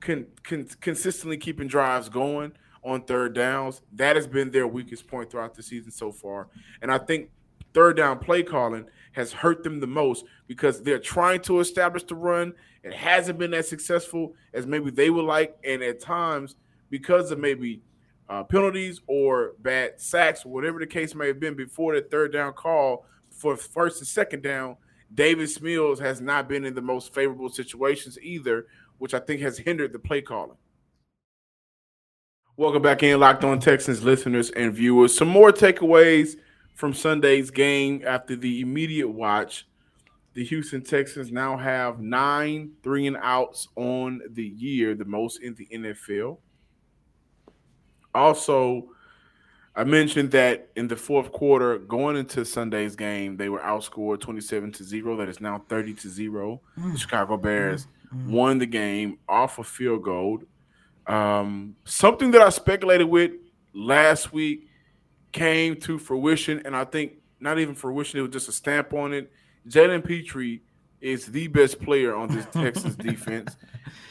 con- 0.00 0.26
con- 0.42 0.68
consistently 0.80 1.36
keeping 1.36 1.68
drives 1.68 2.08
going 2.08 2.52
on 2.84 3.02
third 3.02 3.34
downs. 3.34 3.80
That 3.92 4.16
has 4.16 4.26
been 4.26 4.50
their 4.50 4.66
weakest 4.66 5.06
point 5.06 5.30
throughout 5.30 5.54
the 5.54 5.62
season 5.62 5.90
so 5.90 6.12
far. 6.12 6.48
And 6.82 6.90
I 6.90 6.98
think 6.98 7.30
third 7.74 7.96
down 7.96 8.18
play 8.18 8.42
calling 8.42 8.86
has 9.12 9.32
hurt 9.32 9.62
them 9.62 9.80
the 9.80 9.86
most 9.86 10.24
because 10.46 10.82
they're 10.82 10.98
trying 10.98 11.40
to 11.42 11.60
establish 11.60 12.04
the 12.04 12.14
run. 12.14 12.54
It 12.82 12.92
hasn't 12.92 13.38
been 13.38 13.54
as 13.54 13.68
successful 13.68 14.34
as 14.52 14.66
maybe 14.66 14.90
they 14.90 15.10
would 15.10 15.24
like. 15.24 15.56
And 15.64 15.82
at 15.82 16.00
times, 16.00 16.56
because 16.90 17.30
of 17.30 17.38
maybe 17.38 17.82
uh, 18.28 18.44
penalties 18.44 19.00
or 19.06 19.52
bad 19.60 20.00
sacks, 20.00 20.44
whatever 20.44 20.78
the 20.78 20.86
case 20.86 21.14
may 21.14 21.28
have 21.28 21.40
been 21.40 21.54
before 21.54 21.94
the 21.94 22.02
third 22.02 22.32
down 22.32 22.52
call 22.52 23.06
for 23.30 23.56
first 23.56 24.00
and 24.00 24.08
second 24.08 24.42
down, 24.42 24.76
Davis 25.14 25.60
Mills 25.60 26.00
has 26.00 26.20
not 26.20 26.48
been 26.48 26.64
in 26.64 26.74
the 26.74 26.82
most 26.82 27.14
favorable 27.14 27.48
situations 27.48 28.18
either, 28.20 28.66
which 28.98 29.14
I 29.14 29.20
think 29.20 29.40
has 29.40 29.58
hindered 29.58 29.92
the 29.92 29.98
play 29.98 30.20
calling. 30.20 30.56
Welcome 32.56 32.82
back 32.82 33.02
in, 33.02 33.20
Locked 33.20 33.44
On 33.44 33.60
Texans 33.60 34.02
listeners 34.02 34.50
and 34.50 34.74
viewers. 34.74 35.16
Some 35.16 35.28
more 35.28 35.52
takeaways 35.52 36.36
from 36.74 36.92
Sunday's 36.92 37.50
game 37.50 38.02
after 38.04 38.36
the 38.36 38.60
immediate 38.60 39.08
watch. 39.08 39.66
The 40.34 40.44
Houston 40.44 40.82
Texans 40.82 41.32
now 41.32 41.56
have 41.56 42.00
nine 42.00 42.72
three 42.82 43.06
and 43.06 43.16
outs 43.22 43.68
on 43.76 44.20
the 44.30 44.44
year, 44.44 44.94
the 44.94 45.04
most 45.04 45.40
in 45.40 45.54
the 45.54 45.66
NFL. 45.72 46.38
Also, 48.14 48.90
I 49.76 49.84
mentioned 49.84 50.32
that 50.32 50.70
in 50.74 50.88
the 50.88 50.96
fourth 50.96 51.30
quarter, 51.30 51.78
going 51.78 52.16
into 52.16 52.44
Sunday's 52.44 52.96
game, 52.96 53.36
they 53.36 53.48
were 53.48 53.60
outscored 53.60 54.20
27 54.20 54.72
to 54.72 54.84
0. 54.84 55.16
That 55.16 55.28
is 55.28 55.40
now 55.40 55.62
30 55.68 55.94
to 55.94 56.08
0. 56.08 56.60
Mm. 56.78 56.92
The 56.92 56.98
Chicago 56.98 57.36
Bears 57.36 57.86
mm. 58.12 58.26
Mm. 58.26 58.30
won 58.30 58.58
the 58.58 58.66
game 58.66 59.18
off 59.28 59.58
a 59.58 59.64
field 59.64 60.02
goal. 60.02 60.40
Um, 61.06 61.76
something 61.84 62.32
that 62.32 62.42
I 62.42 62.48
speculated 62.48 63.04
with 63.04 63.32
last 63.72 64.32
week 64.32 64.68
came 65.32 65.76
to 65.82 65.98
fruition, 65.98 66.60
and 66.64 66.76
I 66.76 66.84
think 66.84 67.12
not 67.40 67.58
even 67.58 67.74
fruition, 67.74 68.18
it 68.18 68.22
was 68.22 68.32
just 68.32 68.48
a 68.48 68.52
stamp 68.52 68.92
on 68.92 69.12
it. 69.12 69.30
Jalen 69.68 70.04
Pitre 70.04 70.60
is 71.00 71.26
the 71.26 71.46
best 71.48 71.80
player 71.80 72.14
on 72.14 72.28
this 72.28 72.46
Texas 72.52 72.96
defense. 72.96 73.56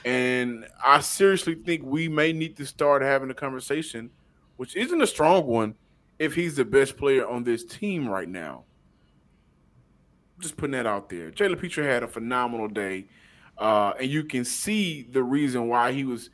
And 0.05 0.65
I 0.83 1.01
seriously 1.01 1.55
think 1.55 1.83
we 1.83 2.07
may 2.07 2.31
need 2.33 2.55
to 2.57 2.65
start 2.65 3.01
having 3.01 3.29
a 3.29 3.33
conversation, 3.33 4.09
which 4.55 4.75
isn't 4.75 5.01
a 5.01 5.07
strong 5.07 5.45
one, 5.45 5.75
if 6.19 6.33
he's 6.33 6.55
the 6.55 6.65
best 6.65 6.97
player 6.97 7.27
on 7.27 7.43
this 7.43 7.63
team 7.63 8.07
right 8.07 8.29
now. 8.29 8.63
Just 10.39 10.57
putting 10.57 10.73
that 10.73 10.85
out 10.85 11.09
there. 11.09 11.31
Jalen 11.31 11.59
Pitre 11.59 11.83
had 11.83 12.03
a 12.03 12.07
phenomenal 12.07 12.67
day. 12.67 13.07
Uh, 13.57 13.93
and 13.99 14.09
you 14.09 14.23
can 14.23 14.45
see 14.45 15.07
the 15.11 15.23
reason 15.23 15.67
why 15.67 15.91
he 15.91 16.03
was 16.03 16.29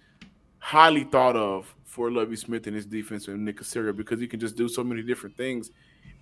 highly 0.59 1.03
thought 1.05 1.35
of 1.35 1.73
for 1.85 2.11
Lovie 2.11 2.35
Smith 2.35 2.67
and 2.67 2.75
his 2.75 2.85
defense 2.85 3.27
and 3.27 3.45
Nick 3.45 3.59
Caserio 3.59 3.95
because 3.95 4.19
he 4.19 4.27
can 4.27 4.39
just 4.39 4.55
do 4.55 4.67
so 4.67 4.83
many 4.83 5.01
different 5.01 5.37
things. 5.37 5.71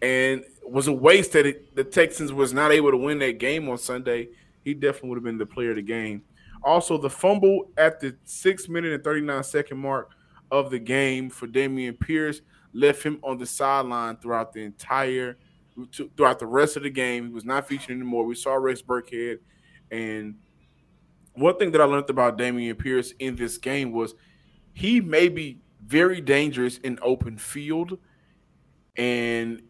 And 0.01 0.43
was 0.63 0.87
a 0.87 0.93
waste 0.93 1.33
that 1.33 1.45
it, 1.45 1.75
the 1.75 1.83
Texans 1.83 2.33
was 2.33 2.53
not 2.53 2.71
able 2.71 2.91
to 2.91 2.97
win 2.97 3.19
that 3.19 3.37
game 3.39 3.69
on 3.69 3.77
Sunday. 3.77 4.29
He 4.63 4.73
definitely 4.73 5.09
would 5.09 5.17
have 5.17 5.23
been 5.23 5.37
the 5.37 5.45
player 5.45 5.71
of 5.71 5.75
the 5.75 5.81
game. 5.81 6.23
Also, 6.63 6.97
the 6.97 7.09
fumble 7.09 7.71
at 7.77 7.99
the 7.99 8.15
six 8.23 8.69
minute 8.69 8.93
and 8.93 9.03
39 9.03 9.43
second 9.43 9.77
mark 9.77 10.11
of 10.51 10.69
the 10.69 10.79
game 10.79 11.29
for 11.29 11.47
Dameon 11.47 11.99
Pierce 11.99 12.41
left 12.73 13.03
him 13.03 13.19
on 13.23 13.37
the 13.37 13.45
sideline 13.45 14.17
throughout 14.17 14.53
the 14.53 14.61
entire 14.61 15.37
throughout 16.15 16.39
the 16.39 16.45
rest 16.45 16.77
of 16.77 16.83
the 16.83 16.89
game. 16.89 17.27
He 17.27 17.33
was 17.33 17.45
not 17.45 17.67
featured 17.67 17.91
anymore. 17.91 18.25
We 18.25 18.35
saw 18.35 18.53
Rex 18.53 18.81
Burkhead. 18.81 19.39
And 19.89 20.35
one 21.33 21.57
thing 21.57 21.71
that 21.71 21.81
I 21.81 21.85
learned 21.85 22.09
about 22.09 22.37
Dameon 22.37 22.77
Pierce 22.77 23.13
in 23.19 23.35
this 23.35 23.57
game 23.57 23.91
was 23.91 24.13
he 24.73 25.01
may 25.01 25.29
be 25.29 25.59
very 25.85 26.21
dangerous 26.21 26.77
in 26.79 26.99
open 27.01 27.37
field. 27.37 27.97
And 28.97 29.61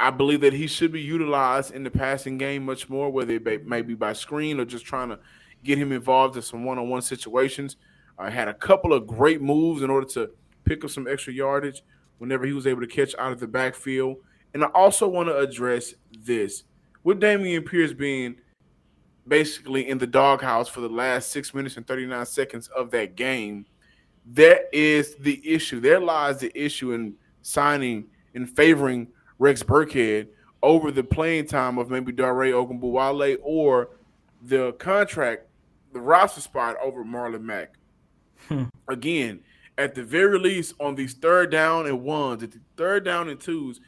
I 0.00 0.10
believe 0.10 0.40
that 0.40 0.52
he 0.52 0.66
should 0.66 0.92
be 0.92 1.00
utilized 1.00 1.72
in 1.72 1.84
the 1.84 1.90
passing 1.90 2.38
game 2.38 2.64
much 2.64 2.88
more, 2.88 3.10
whether 3.10 3.34
it 3.34 3.66
may 3.66 3.82
be 3.82 3.94
by 3.94 4.12
screen 4.12 4.58
or 4.58 4.64
just 4.64 4.84
trying 4.84 5.10
to 5.10 5.18
get 5.62 5.78
him 5.78 5.92
involved 5.92 6.36
in 6.36 6.42
some 6.42 6.64
one-on-one 6.64 7.02
situations. 7.02 7.76
I 8.18 8.26
uh, 8.26 8.30
had 8.30 8.48
a 8.48 8.54
couple 8.54 8.92
of 8.92 9.06
great 9.06 9.40
moves 9.40 9.82
in 9.82 9.90
order 9.90 10.06
to 10.08 10.30
pick 10.64 10.84
up 10.84 10.90
some 10.90 11.06
extra 11.06 11.32
yardage 11.32 11.82
whenever 12.18 12.44
he 12.44 12.52
was 12.52 12.66
able 12.66 12.80
to 12.80 12.86
catch 12.86 13.14
out 13.18 13.32
of 13.32 13.40
the 13.40 13.46
backfield. 13.46 14.16
And 14.54 14.64
I 14.64 14.68
also 14.68 15.08
want 15.08 15.28
to 15.28 15.38
address 15.38 15.94
this 16.20 16.64
with 17.04 17.20
Dameon 17.20 17.66
Pierce 17.66 17.92
being 17.92 18.36
basically 19.26 19.88
in 19.88 19.98
the 19.98 20.06
doghouse 20.06 20.68
for 20.68 20.80
the 20.80 20.88
last 20.88 21.30
six 21.30 21.54
minutes 21.54 21.76
and 21.76 21.86
39 21.86 22.26
seconds 22.26 22.68
of 22.68 22.90
that 22.90 23.16
game. 23.16 23.66
That 24.26 24.68
is 24.72 25.16
the 25.16 25.40
issue. 25.48 25.80
There 25.80 26.00
lies 26.00 26.38
the 26.38 26.52
issue 26.54 26.92
in 26.92 27.14
signing 27.42 28.06
in 28.34 28.46
favoring 28.46 29.08
Rex 29.42 29.64
Burkhead 29.64 30.28
over 30.62 30.92
the 30.92 31.02
playing 31.02 31.46
time 31.46 31.76
of 31.76 31.90
maybe 31.90 32.12
Dare 32.12 32.32
Ogunbowale 32.32 33.38
or 33.42 33.90
the 34.40 34.72
contract 34.74 35.48
the 35.92 35.98
roster 35.98 36.40
spot 36.40 36.76
over 36.80 37.04
Marlon 37.04 37.42
Mack. 37.42 37.74
Hmm. 38.46 38.66
Again, 38.86 39.40
at 39.76 39.96
the 39.96 40.04
very 40.04 40.38
least, 40.38 40.74
on 40.78 40.94
these 40.94 41.14
third 41.14 41.50
down 41.50 41.86
and 41.86 42.04
ones, 42.04 42.44
at 42.44 42.52
the 42.52 42.60
third 42.76 43.04
down 43.04 43.28
and 43.28 43.40
twos, 43.40 43.80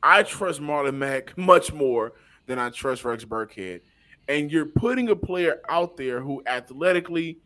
I 0.00 0.22
trust 0.22 0.60
Marlon 0.60 0.94
Mack 0.94 1.36
much 1.38 1.72
more 1.72 2.12
than 2.46 2.60
I 2.60 2.70
trust 2.70 3.04
Rex 3.04 3.24
Burkhead. 3.24 3.80
And 4.28 4.48
you're 4.52 4.66
putting 4.66 5.08
a 5.08 5.16
player 5.16 5.60
out 5.68 5.96
there 5.96 6.20
who 6.20 6.40
athletically 6.46 7.40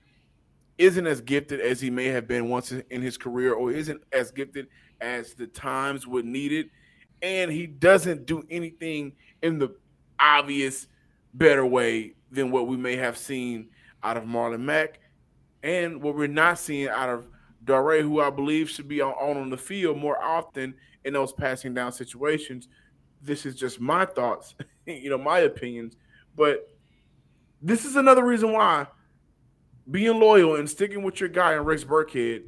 isn't 0.77 1.07
as 1.07 1.23
gifted 1.23 1.63
as 1.63 1.81
he 1.81 1.89
may 1.89 2.09
have 2.09 2.29
been 2.29 2.51
once 2.51 2.73
in 2.73 3.01
his 3.01 3.17
career, 3.17 3.55
or 3.55 3.73
isn't 3.73 4.03
as 4.13 4.31
gifted 4.33 4.67
as 5.01 5.33
the 5.33 5.47
times 5.47 6.07
would 6.07 6.27
need 6.27 6.53
it. 6.53 6.69
And 7.25 7.51
he 7.51 7.67
doesn't 7.67 8.27
do 8.27 8.45
anything 8.51 9.13
in 9.43 9.59
the 9.59 9.75
obvious 10.21 10.87
better 11.33 11.65
way 11.65 12.13
than 12.31 12.51
what 12.51 12.67
we 12.67 12.77
may 12.77 12.97
have 12.97 13.17
seen 13.17 13.71
out 14.03 14.19
of 14.19 14.25
Marlon 14.25 14.61
Mack, 14.61 15.01
and 15.63 16.03
what 16.03 16.15
we're 16.15 16.27
not 16.27 16.59
seeing 16.59 16.89
out 16.89 17.09
of 17.09 17.27
Dare, 17.65 18.03
who 18.03 18.21
I 18.21 18.29
believe 18.29 18.69
should 18.69 18.89
be 18.89 19.01
on, 19.01 19.15
on 19.15 19.49
the 19.49 19.57
field 19.57 19.97
more 19.97 20.23
often 20.23 20.75
in 21.03 21.15
those 21.15 21.33
passing 21.33 21.73
down 21.73 21.93
situations. 21.93 22.69
This 23.23 23.47
is 23.47 23.55
just 23.55 23.81
my 23.81 24.05
thoughts, 24.05 24.55
you 24.87 25.09
know, 25.09 25.17
my 25.17 25.39
opinions. 25.39 25.97
But 26.37 26.69
this 27.63 27.87
is 27.87 27.97
another 27.97 28.23
reason 28.23 28.53
why 28.53 28.87
being 29.91 30.21
loyal 30.21 30.57
and 30.57 30.69
sticking 30.69 31.03
with 31.03 31.21
your 31.21 31.31
guy 31.31 31.55
and 31.55 31.65
Rex 31.65 31.85
Burkhead 31.85 32.43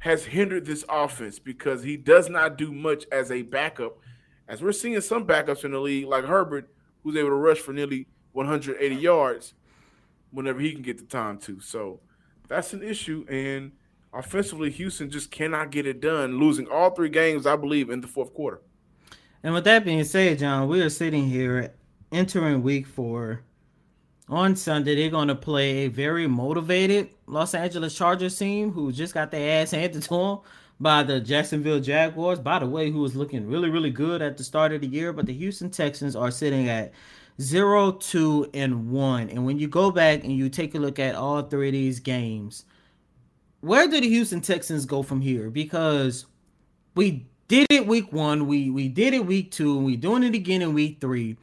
has 0.00 0.24
hindered 0.26 0.66
this 0.66 0.84
offense 0.88 1.38
because 1.38 1.82
he 1.82 1.96
does 1.96 2.28
not 2.28 2.58
do 2.58 2.72
much 2.72 3.04
as 3.12 3.30
a 3.30 3.42
backup. 3.42 3.98
As 4.48 4.62
we're 4.62 4.72
seeing 4.72 5.00
some 5.00 5.26
backups 5.26 5.64
in 5.64 5.72
the 5.72 5.78
league, 5.78 6.06
like 6.06 6.24
Herbert, 6.24 6.68
who's 7.02 7.16
able 7.16 7.28
to 7.28 7.34
rush 7.34 7.58
for 7.58 7.72
nearly 7.72 8.06
180 8.32 8.94
yards 8.94 9.54
whenever 10.30 10.60
he 10.60 10.72
can 10.72 10.82
get 10.82 10.98
the 10.98 11.04
time 11.04 11.38
to. 11.38 11.60
So 11.60 12.00
that's 12.48 12.72
an 12.72 12.82
issue. 12.82 13.26
And 13.28 13.72
offensively, 14.12 14.70
Houston 14.70 15.10
just 15.10 15.30
cannot 15.30 15.70
get 15.70 15.86
it 15.86 16.00
done, 16.00 16.38
losing 16.38 16.66
all 16.66 16.90
three 16.90 17.08
games, 17.10 17.46
I 17.46 17.56
believe, 17.56 17.90
in 17.90 18.00
the 18.00 18.08
fourth 18.08 18.32
quarter. 18.34 18.60
And 19.42 19.54
with 19.54 19.64
that 19.64 19.84
being 19.84 20.04
said, 20.04 20.38
John, 20.38 20.68
we 20.68 20.80
are 20.80 20.90
sitting 20.90 21.28
here 21.28 21.74
entering 22.10 22.62
week 22.62 22.86
four. 22.86 23.42
On 24.30 24.54
Sunday, 24.54 24.94
they're 24.94 25.10
going 25.10 25.26
to 25.26 25.34
play 25.34 25.78
a 25.78 25.88
very 25.88 26.28
motivated 26.28 27.10
Los 27.26 27.52
Angeles 27.52 27.96
Chargers 27.96 28.38
team 28.38 28.70
who 28.70 28.92
just 28.92 29.12
got 29.12 29.32
their 29.32 29.60
ass 29.60 29.72
handed 29.72 30.02
to 30.02 30.08
them 30.08 30.38
by 30.78 31.02
the 31.02 31.18
Jacksonville 31.18 31.80
Jaguars. 31.80 32.38
By 32.38 32.60
the 32.60 32.66
way, 32.66 32.92
who 32.92 33.00
was 33.00 33.16
looking 33.16 33.48
really, 33.48 33.70
really 33.70 33.90
good 33.90 34.22
at 34.22 34.36
the 34.36 34.44
start 34.44 34.72
of 34.72 34.82
the 34.82 34.86
year. 34.86 35.12
But 35.12 35.26
the 35.26 35.32
Houston 35.32 35.68
Texans 35.68 36.14
are 36.14 36.30
sitting 36.30 36.68
at 36.68 36.92
zero, 37.40 37.90
two, 37.90 38.48
and 38.54 38.92
one. 38.92 39.30
And 39.30 39.44
when 39.44 39.58
you 39.58 39.66
go 39.66 39.90
back 39.90 40.22
and 40.22 40.32
you 40.32 40.48
take 40.48 40.76
a 40.76 40.78
look 40.78 41.00
at 41.00 41.16
all 41.16 41.42
three 41.42 41.66
of 41.66 41.72
these 41.72 41.98
games, 41.98 42.66
where 43.62 43.88
do 43.88 44.00
the 44.00 44.08
Houston 44.08 44.40
Texans 44.40 44.86
go 44.86 45.02
from 45.02 45.20
here? 45.20 45.50
Because 45.50 46.26
we 46.94 47.26
did 47.48 47.66
it 47.68 47.84
week 47.84 48.12
one, 48.12 48.46
we 48.46 48.70
we 48.70 48.86
did 48.86 49.12
it 49.12 49.26
week 49.26 49.50
two, 49.50 49.76
and 49.76 49.84
we're 49.84 49.96
doing 49.96 50.22
it 50.22 50.36
again 50.36 50.62
in 50.62 50.72
week 50.72 50.98
three. 51.00 51.36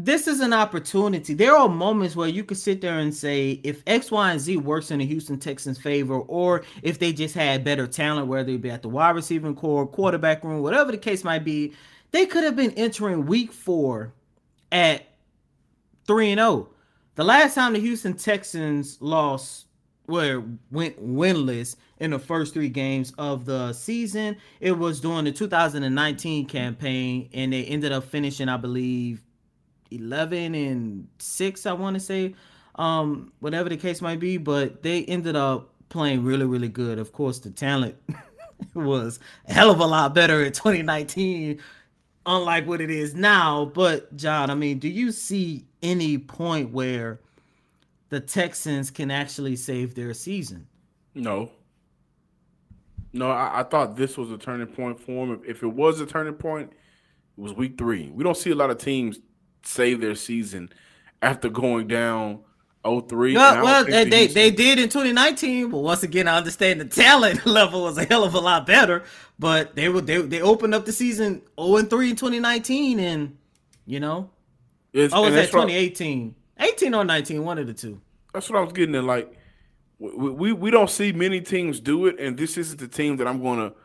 This 0.00 0.28
is 0.28 0.38
an 0.38 0.52
opportunity. 0.52 1.34
There 1.34 1.56
are 1.56 1.68
moments 1.68 2.14
where 2.14 2.28
you 2.28 2.44
could 2.44 2.56
sit 2.56 2.80
there 2.80 3.00
and 3.00 3.12
say, 3.12 3.60
if 3.64 3.82
X, 3.84 4.12
Y, 4.12 4.30
and 4.30 4.40
Z 4.40 4.56
works 4.58 4.92
in 4.92 5.00
the 5.00 5.04
Houston 5.06 5.40
Texans' 5.40 5.76
favor, 5.76 6.20
or 6.20 6.62
if 6.82 7.00
they 7.00 7.12
just 7.12 7.34
had 7.34 7.64
better 7.64 7.88
talent, 7.88 8.28
whether 8.28 8.52
it 8.52 8.62
be 8.62 8.70
at 8.70 8.82
the 8.82 8.88
wide 8.88 9.16
receiving 9.16 9.56
core, 9.56 9.88
quarterback 9.88 10.44
room, 10.44 10.62
whatever 10.62 10.92
the 10.92 10.98
case 10.98 11.24
might 11.24 11.42
be, 11.42 11.74
they 12.12 12.26
could 12.26 12.44
have 12.44 12.54
been 12.54 12.70
entering 12.74 13.26
week 13.26 13.52
four 13.52 14.14
at 14.70 15.02
3 16.06 16.30
and 16.30 16.38
0. 16.38 16.68
The 17.16 17.24
last 17.24 17.56
time 17.56 17.72
the 17.72 17.80
Houston 17.80 18.14
Texans 18.14 18.98
lost 19.02 19.66
where 20.06 20.44
went 20.70 21.04
winless 21.04 21.74
in 21.98 22.12
the 22.12 22.20
first 22.20 22.54
three 22.54 22.68
games 22.68 23.12
of 23.18 23.46
the 23.46 23.72
season. 23.72 24.36
It 24.60 24.78
was 24.78 25.00
during 25.00 25.24
the 25.24 25.32
2019 25.32 26.46
campaign, 26.46 27.28
and 27.34 27.52
they 27.52 27.64
ended 27.64 27.90
up 27.90 28.04
finishing, 28.04 28.48
I 28.48 28.58
believe, 28.58 29.24
11 29.90 30.54
and 30.54 31.08
6, 31.18 31.66
I 31.66 31.72
want 31.72 31.94
to 31.94 32.00
say. 32.00 32.34
Um, 32.76 33.32
whatever 33.40 33.68
the 33.68 33.76
case 33.76 34.00
might 34.00 34.20
be, 34.20 34.36
but 34.36 34.82
they 34.82 35.04
ended 35.04 35.34
up 35.34 35.74
playing 35.88 36.22
really, 36.24 36.46
really 36.46 36.68
good. 36.68 36.98
Of 36.98 37.12
course, 37.12 37.38
the 37.40 37.50
talent 37.50 37.96
was 38.74 39.18
a 39.48 39.52
hell 39.52 39.70
of 39.70 39.80
a 39.80 39.86
lot 39.86 40.14
better 40.14 40.42
in 40.42 40.52
2019, 40.52 41.60
unlike 42.26 42.66
what 42.66 42.80
it 42.80 42.90
is 42.90 43.14
now. 43.14 43.64
But 43.66 44.16
John, 44.16 44.50
I 44.50 44.54
mean, 44.54 44.78
do 44.78 44.88
you 44.88 45.12
see 45.12 45.66
any 45.82 46.18
point 46.18 46.70
where 46.70 47.20
the 48.10 48.20
Texans 48.20 48.90
can 48.90 49.10
actually 49.10 49.56
save 49.56 49.94
their 49.94 50.14
season? 50.14 50.66
No. 51.14 51.50
No, 53.12 53.30
I, 53.30 53.60
I 53.60 53.62
thought 53.62 53.96
this 53.96 54.16
was 54.16 54.30
a 54.30 54.38
turning 54.38 54.66
point 54.66 55.00
for 55.00 55.26
them. 55.26 55.34
If, 55.34 55.56
if 55.56 55.62
it 55.62 55.68
was 55.68 56.00
a 56.00 56.06
turning 56.06 56.34
point, 56.34 56.70
it 56.70 57.40
was 57.40 57.52
week 57.54 57.78
three. 57.78 58.10
We 58.10 58.22
don't 58.22 58.36
see 58.36 58.50
a 58.50 58.54
lot 58.54 58.70
of 58.70 58.78
teams 58.78 59.18
save 59.62 60.00
their 60.00 60.14
season 60.14 60.70
after 61.22 61.48
going 61.48 61.88
down 61.88 62.40
03. 62.84 63.34
Well, 63.34 63.64
well 63.64 63.84
they, 63.84 64.04
they, 64.04 64.26
they, 64.28 64.50
did 64.50 64.78
in 64.78 64.88
2019, 64.88 65.70
but 65.70 65.78
once 65.78 66.02
again, 66.02 66.28
I 66.28 66.36
understand 66.36 66.80
the 66.80 66.84
talent 66.84 67.44
level 67.46 67.82
was 67.82 67.98
a 67.98 68.04
hell 68.04 68.24
of 68.24 68.34
a 68.34 68.40
lot 68.40 68.66
better. 68.66 69.04
But 69.38 69.76
they 69.76 69.88
were 69.88 70.00
they, 70.00 70.20
they 70.22 70.40
opened 70.40 70.74
up 70.74 70.84
the 70.84 70.92
season 70.92 71.42
0 71.60 71.76
and 71.76 71.90
3 71.90 72.10
in 72.10 72.16
2019, 72.16 73.00
and 73.00 73.36
you 73.86 74.00
know, 74.00 74.30
it's, 74.92 75.14
oh, 75.14 75.22
was 75.22 75.34
that 75.34 75.46
2018? 75.46 76.34
18 76.60 76.94
or 76.94 77.04
19, 77.04 77.44
one 77.44 77.58
of 77.58 77.66
the 77.66 77.74
two. 77.74 78.00
That's 78.32 78.50
what 78.50 78.58
I 78.58 78.62
was 78.62 78.72
getting 78.72 78.94
at. 78.96 79.04
Like, 79.04 79.32
we, 79.98 80.30
we, 80.30 80.52
we 80.52 80.70
don't 80.70 80.90
see 80.90 81.12
many 81.12 81.40
teams 81.40 81.80
do 81.80 82.06
it, 82.06 82.18
and 82.18 82.36
this 82.36 82.56
isn't 82.56 82.78
the 82.78 82.88
team 82.88 83.16
that 83.18 83.28
I'm 83.28 83.40
going 83.40 83.58
to 83.58 83.76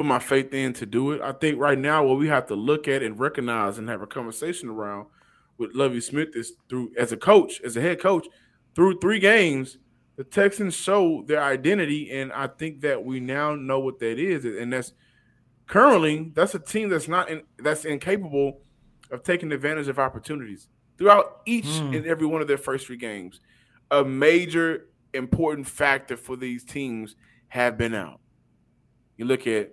put 0.00 0.06
my 0.06 0.18
faith 0.18 0.54
in 0.54 0.72
to 0.72 0.86
do 0.86 1.12
it. 1.12 1.20
I 1.20 1.32
think 1.32 1.58
right 1.58 1.78
now 1.78 2.02
what 2.02 2.18
we 2.18 2.26
have 2.28 2.46
to 2.46 2.54
look 2.54 2.88
at 2.88 3.02
and 3.02 3.20
recognize 3.20 3.76
and 3.76 3.86
have 3.90 4.00
a 4.00 4.06
conversation 4.06 4.70
around 4.70 5.08
with 5.58 5.74
Lovie 5.74 6.00
Smith 6.00 6.30
is 6.34 6.54
through 6.70 6.90
as 6.96 7.12
a 7.12 7.18
coach, 7.18 7.60
as 7.60 7.76
a 7.76 7.82
head 7.82 8.00
coach, 8.00 8.26
through 8.74 8.98
three 9.00 9.18
games, 9.18 9.76
the 10.16 10.24
Texans 10.24 10.74
show 10.74 11.22
their 11.26 11.42
identity, 11.42 12.10
and 12.12 12.32
I 12.32 12.46
think 12.46 12.80
that 12.80 13.04
we 13.04 13.20
now 13.20 13.54
know 13.54 13.78
what 13.78 13.98
that 13.98 14.18
is, 14.18 14.46
and 14.46 14.72
that's 14.72 14.94
currently 15.66 16.32
that's 16.34 16.54
a 16.54 16.58
team 16.58 16.88
that's 16.88 17.06
not 17.06 17.28
in, 17.28 17.42
that's 17.58 17.84
incapable 17.84 18.62
of 19.10 19.22
taking 19.22 19.52
advantage 19.52 19.88
of 19.88 19.98
opportunities 19.98 20.68
throughout 20.96 21.42
each 21.44 21.66
mm. 21.66 21.94
and 21.94 22.06
every 22.06 22.26
one 22.26 22.40
of 22.40 22.48
their 22.48 22.56
first 22.56 22.86
three 22.86 22.96
games. 22.96 23.40
A 23.90 24.02
major 24.02 24.86
important 25.12 25.68
factor 25.68 26.16
for 26.16 26.36
these 26.36 26.64
teams 26.64 27.16
have 27.48 27.76
been 27.76 27.94
out. 27.94 28.20
You 29.18 29.26
look 29.26 29.46
at 29.46 29.72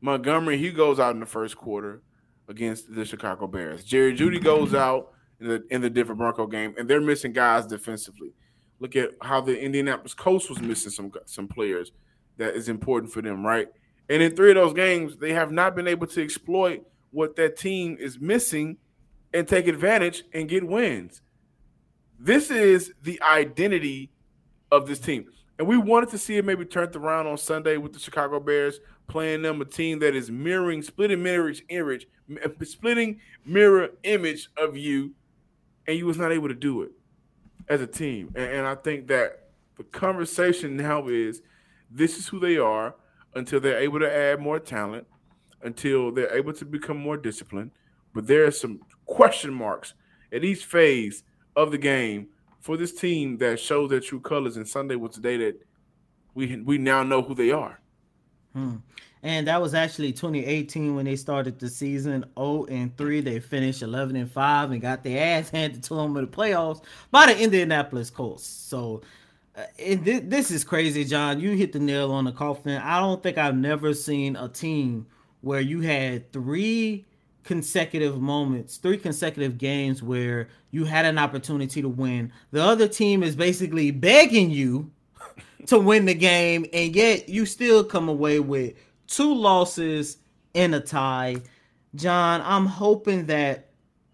Montgomery, 0.00 0.58
he 0.58 0.70
goes 0.70 1.00
out 1.00 1.14
in 1.14 1.20
the 1.20 1.26
first 1.26 1.56
quarter 1.56 2.02
against 2.48 2.94
the 2.94 3.04
Chicago 3.04 3.46
Bears. 3.46 3.84
Jerry 3.84 4.14
Jeudy 4.14 4.42
goes 4.42 4.68
mm-hmm. 4.68 4.76
out 4.76 5.12
in 5.40 5.48
the 5.48 5.64
in 5.70 5.80
the 5.80 5.90
Denver 5.90 6.14
Bronco 6.14 6.46
game, 6.46 6.74
and 6.78 6.88
they're 6.88 7.00
missing 7.00 7.32
guys 7.32 7.66
defensively. 7.66 8.32
Look 8.80 8.96
at 8.96 9.10
how 9.20 9.40
the 9.40 9.58
Indianapolis 9.58 10.14
Colts 10.14 10.48
was 10.48 10.60
missing 10.60 10.92
some 10.92 11.12
some 11.26 11.48
players 11.48 11.92
that 12.36 12.54
is 12.54 12.68
important 12.68 13.12
for 13.12 13.22
them, 13.22 13.44
right? 13.44 13.68
And 14.08 14.22
in 14.22 14.34
three 14.34 14.50
of 14.50 14.56
those 14.56 14.72
games, 14.72 15.16
they 15.16 15.32
have 15.32 15.52
not 15.52 15.76
been 15.76 15.88
able 15.88 16.06
to 16.06 16.22
exploit 16.22 16.86
what 17.10 17.36
that 17.36 17.56
team 17.56 17.96
is 17.98 18.18
missing 18.20 18.78
and 19.34 19.46
take 19.46 19.66
advantage 19.66 20.24
and 20.32 20.48
get 20.48 20.66
wins. 20.66 21.20
This 22.18 22.50
is 22.50 22.92
the 23.02 23.20
identity 23.22 24.10
of 24.70 24.86
this 24.86 24.98
team. 24.98 25.26
And 25.58 25.66
we 25.66 25.76
wanted 25.76 26.10
to 26.10 26.18
see 26.18 26.36
it 26.36 26.44
maybe 26.44 26.64
turned 26.64 26.94
around 26.94 27.26
on 27.26 27.36
Sunday 27.36 27.76
with 27.76 27.92
the 27.92 27.98
Chicago 27.98 28.38
Bears 28.38 28.80
playing 29.08 29.42
them 29.42 29.60
a 29.60 29.64
team 29.64 29.98
that 30.00 30.14
is 30.14 30.30
mirroring, 30.30 30.82
splitting 30.82 31.22
mirror 31.22 31.52
image, 31.68 32.06
splitting 32.62 33.20
mirror 33.44 33.88
image 34.04 34.50
of 34.56 34.76
you, 34.76 35.14
and 35.86 35.96
you 35.96 36.06
was 36.06 36.18
not 36.18 36.30
able 36.30 36.48
to 36.48 36.54
do 36.54 36.82
it 36.82 36.92
as 37.68 37.80
a 37.80 37.86
team. 37.86 38.32
And, 38.36 38.52
and 38.52 38.66
I 38.66 38.74
think 38.76 39.08
that 39.08 39.48
the 39.76 39.84
conversation 39.84 40.76
now 40.76 41.08
is 41.08 41.42
this 41.90 42.18
is 42.18 42.28
who 42.28 42.38
they 42.38 42.58
are 42.58 42.94
until 43.34 43.60
they're 43.60 43.78
able 43.78 43.98
to 44.00 44.14
add 44.14 44.40
more 44.40 44.60
talent, 44.60 45.06
until 45.62 46.12
they're 46.12 46.36
able 46.36 46.52
to 46.52 46.64
become 46.64 46.98
more 46.98 47.16
disciplined. 47.16 47.70
But 48.14 48.26
there 48.26 48.44
are 48.44 48.50
some 48.50 48.80
question 49.06 49.52
marks 49.52 49.94
at 50.32 50.44
each 50.44 50.64
phase 50.64 51.24
of 51.56 51.70
the 51.70 51.78
game 51.78 52.28
for 52.68 52.76
this 52.76 52.92
team 52.92 53.38
that 53.38 53.58
shows 53.58 53.88
their 53.88 53.98
true 53.98 54.20
colors. 54.20 54.58
And 54.58 54.68
Sunday 54.68 54.94
was 54.94 55.14
the 55.14 55.22
day 55.22 55.38
that 55.38 55.66
we 56.34 56.60
we 56.60 56.76
now 56.76 57.02
know 57.02 57.22
who 57.22 57.34
they 57.34 57.50
are. 57.50 57.80
Hmm. 58.52 58.76
And 59.22 59.46
that 59.46 59.62
was 59.62 59.72
actually 59.72 60.12
2018 60.12 60.94
when 60.94 61.06
they 61.06 61.16
started 61.16 61.58
the 61.58 61.70
season 61.70 62.26
0 62.38 62.66
and 62.66 62.94
3. 62.98 63.22
They 63.22 63.40
finished 63.40 63.80
11 63.80 64.16
and 64.16 64.30
5 64.30 64.70
and 64.72 64.82
got 64.82 65.02
their 65.02 65.38
ass 65.38 65.48
handed 65.48 65.82
to 65.84 65.94
them 65.94 66.14
in 66.18 66.26
the 66.26 66.30
playoffs 66.30 66.82
by 67.10 67.32
the 67.32 67.42
Indianapolis 67.42 68.10
Colts. 68.10 68.44
So 68.44 69.00
uh, 69.56 69.62
it, 69.78 70.28
this 70.28 70.50
is 70.50 70.62
crazy, 70.62 71.06
John. 71.06 71.40
You 71.40 71.52
hit 71.52 71.72
the 71.72 71.78
nail 71.78 72.12
on 72.12 72.26
the 72.26 72.32
coffin. 72.32 72.76
I 72.82 73.00
don't 73.00 73.22
think 73.22 73.38
I've 73.38 73.56
never 73.56 73.94
seen 73.94 74.36
a 74.36 74.46
team 74.46 75.06
where 75.40 75.62
you 75.62 75.80
had 75.80 76.30
three 76.34 77.06
consecutive 77.48 78.20
moments, 78.20 78.76
three 78.76 78.98
consecutive 78.98 79.56
games 79.56 80.02
where 80.02 80.48
you 80.70 80.84
had 80.84 81.06
an 81.06 81.16
opportunity 81.16 81.80
to 81.80 81.88
win. 81.88 82.30
The 82.50 82.62
other 82.62 82.86
team 82.86 83.22
is 83.22 83.34
basically 83.34 83.90
begging 83.90 84.50
you 84.50 84.90
to 85.66 85.78
win 85.78 86.04
the 86.04 86.12
game, 86.12 86.66
and 86.74 86.94
yet 86.94 87.30
you 87.30 87.46
still 87.46 87.82
come 87.82 88.06
away 88.06 88.38
with 88.38 88.74
two 89.06 89.34
losses 89.34 90.18
and 90.54 90.74
a 90.74 90.80
tie. 90.80 91.36
John, 91.94 92.42
I'm 92.44 92.66
hoping 92.66 93.24
that 93.26 93.67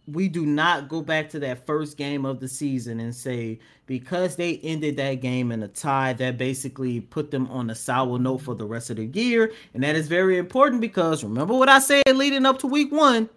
we 0.06 0.28
do 0.28 0.44
not 0.44 0.88
go 0.88 1.00
back 1.00 1.30
to 1.30 1.38
that 1.40 1.64
first 1.66 1.96
game 1.96 2.26
of 2.26 2.40
the 2.40 2.48
season 2.48 3.00
and 3.00 3.14
say 3.14 3.58
because 3.86 4.36
they 4.36 4.58
ended 4.58 4.96
that 4.96 5.14
game 5.14 5.50
in 5.50 5.62
a 5.62 5.68
tie 5.68 6.12
that 6.14 6.36
basically 6.36 7.00
put 7.00 7.30
them 7.30 7.46
on 7.48 7.70
a 7.70 7.74
sour 7.74 8.18
note 8.18 8.38
for 8.38 8.54
the 8.54 8.64
rest 8.64 8.90
of 8.90 8.96
the 8.96 9.06
year. 9.06 9.52
And 9.72 9.82
that 9.82 9.96
is 9.96 10.08
very 10.08 10.36
important 10.36 10.80
because 10.80 11.24
remember 11.24 11.54
what 11.54 11.68
i 11.68 11.78
said 11.78 12.02
leading 12.14 12.46
up 12.46 12.58
to 12.60 12.66
week 12.66 12.92
one? 12.92 13.28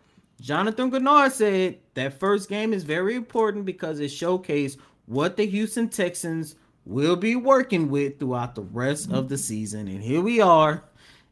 Jonathan 0.42 0.92
Greenard 0.92 1.32
said 1.32 1.80
that 1.96 2.20
first 2.20 2.50
game 2.50 2.74
is 2.74 2.84
very 2.84 3.16
important 3.16 3.66
because 3.66 4.00
it 4.00 4.12
showcased 4.12 4.78
what 5.06 5.36
the 5.36 5.46
houston 5.46 5.90
texans 5.90 6.56
will 6.86 7.16
be 7.16 7.36
working 7.36 7.90
with 7.90 8.20
throughout 8.20 8.56
the 8.56 8.62
rest 8.62 9.12
of 9.12 9.30
the 9.30 9.38
season. 9.38 9.88
And 9.88 10.02
here 10.02 10.22
we 10.22 10.40
are 10.42 10.84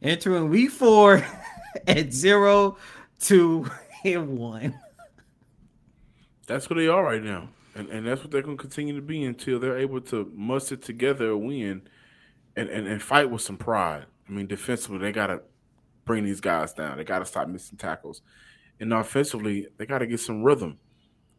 entering 0.01 0.49
week 0.49 0.71
four 0.71 1.25
at 1.87 2.11
zero, 2.13 2.77
two, 3.19 3.69
and 4.03 4.37
one. 4.37 4.79
That's 6.47 6.69
what 6.69 6.77
they 6.77 6.87
are 6.87 7.03
right 7.03 7.23
now. 7.23 7.49
And 7.75 7.89
and 7.89 8.07
that's 8.07 8.21
what 8.21 8.31
they're 8.31 8.41
gonna 8.41 8.57
continue 8.57 8.95
to 8.95 9.01
be 9.01 9.23
until 9.23 9.59
they're 9.59 9.77
able 9.77 10.01
to 10.01 10.31
muster 10.33 10.75
together 10.75 11.29
a 11.29 11.37
win 11.37 11.81
and, 12.55 12.69
and, 12.69 12.87
and 12.87 13.01
fight 13.01 13.29
with 13.29 13.41
some 13.41 13.57
pride. 13.57 14.05
I 14.27 14.31
mean, 14.31 14.47
defensively, 14.47 14.99
they 14.99 15.11
gotta 15.11 15.41
bring 16.05 16.23
these 16.23 16.41
guys 16.41 16.73
down. 16.73 16.97
They 16.97 17.03
gotta 17.03 17.25
stop 17.25 17.47
missing 17.47 17.77
tackles. 17.77 18.21
And 18.79 18.93
offensively, 18.93 19.67
they 19.77 19.85
gotta 19.85 20.07
get 20.07 20.19
some 20.19 20.43
rhythm. 20.43 20.77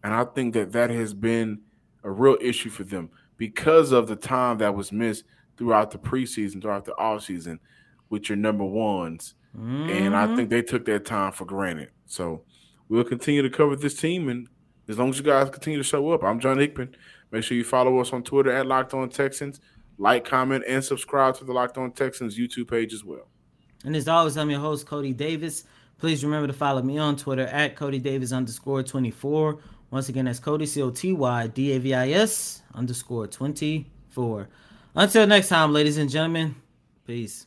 And 0.05 0.15
I 0.15 0.25
think 0.25 0.55
that 0.55 0.73
that 0.73 0.91
has 0.91 1.15
been 1.15 1.61
a 2.05 2.11
real 2.11 2.37
issue 2.41 2.71
for 2.71 2.85
them 2.85 3.11
because 3.37 3.93
of 3.93 4.07
the 4.07 4.17
time 4.17 4.59
that 4.59 4.75
was 4.75 4.93
missed 4.93 5.25
throughout 5.57 5.91
the 5.91 5.99
preseason, 5.99 6.61
throughout 6.61 6.85
the 6.85 6.93
offseason 6.93 7.59
with 8.11 8.29
your 8.29 8.37
number 8.37 8.65
ones. 8.65 9.35
Mm-hmm. 9.57 9.91
And 9.91 10.17
I 10.17 10.27
mm-hmm. 10.27 10.37
think 10.37 10.51
they 10.51 10.63
took 10.63 10.85
that 10.85 11.05
time 11.05 11.33
for 11.33 11.45
granted. 11.45 11.91
So 12.07 12.43
we'll 12.89 13.05
continue 13.05 13.43
to 13.43 13.51
cover 13.51 13.75
this 13.75 13.99
team. 13.99 14.29
And 14.29 14.49
as 14.89 14.99
long 14.99 15.11
as 15.11 15.19
you 15.19 15.25
guys 15.25 15.51
continue 15.51 15.79
to 15.79 15.85
show 15.85 16.11
up, 16.11 16.23
I'm 16.23 16.41
John 16.41 16.59
Hickman. 16.59 16.95
Make 17.31 17.43
sure 17.45 17.57
you 17.57 17.65
follow 17.65 17.99
us 17.99 18.13
on 18.13 18.23
Twitter 18.23 18.53
at 18.53 18.67
Locked 18.67 18.95
On 18.95 19.09
Texans. 19.09 19.61
Like, 19.99 20.25
comment, 20.25 20.65
and 20.69 20.85
subscribe 20.85 21.37
to 21.37 21.45
the 21.45 21.53
Locked 21.53 21.79
On 21.79 21.91
Texans 21.91 22.39
YouTube 22.39 22.71
page 22.71 22.93
as 22.93 23.03
well. 23.03 23.29
And 23.85 23.97
as 23.97 24.09
always, 24.09 24.37
I'm 24.37 24.51
your 24.51 24.61
host, 24.61 24.87
Coty 24.87 25.17
Davis. 25.17 25.65
Please 25.99 26.23
remember 26.23 26.47
to 26.47 26.53
follow 26.53 26.83
me 26.83 26.99
on 26.99 27.17
Twitter 27.17 27.47
at 27.47 27.77
Coty 27.77 28.03
Davis 28.03 28.33
underscore 28.33 28.83
24. 28.83 29.59
Once 29.91 30.09
again, 30.09 30.27
that's 30.27 30.41
Coty, 30.41 30.67
C 30.67 30.83
O 30.83 30.91
T 30.91 31.13
Y 31.13 31.47
D 31.47 31.73
A 31.73 31.79
V 31.79 31.95
I 31.95 32.11
S 32.11 32.63
underscore 32.75 33.27
24. 33.27 34.49
Until 34.95 35.27
next 35.27 35.49
time, 35.49 35.73
ladies 35.73 35.97
and 35.99 36.11
gentlemen, 36.11 36.57
peace. 37.07 37.47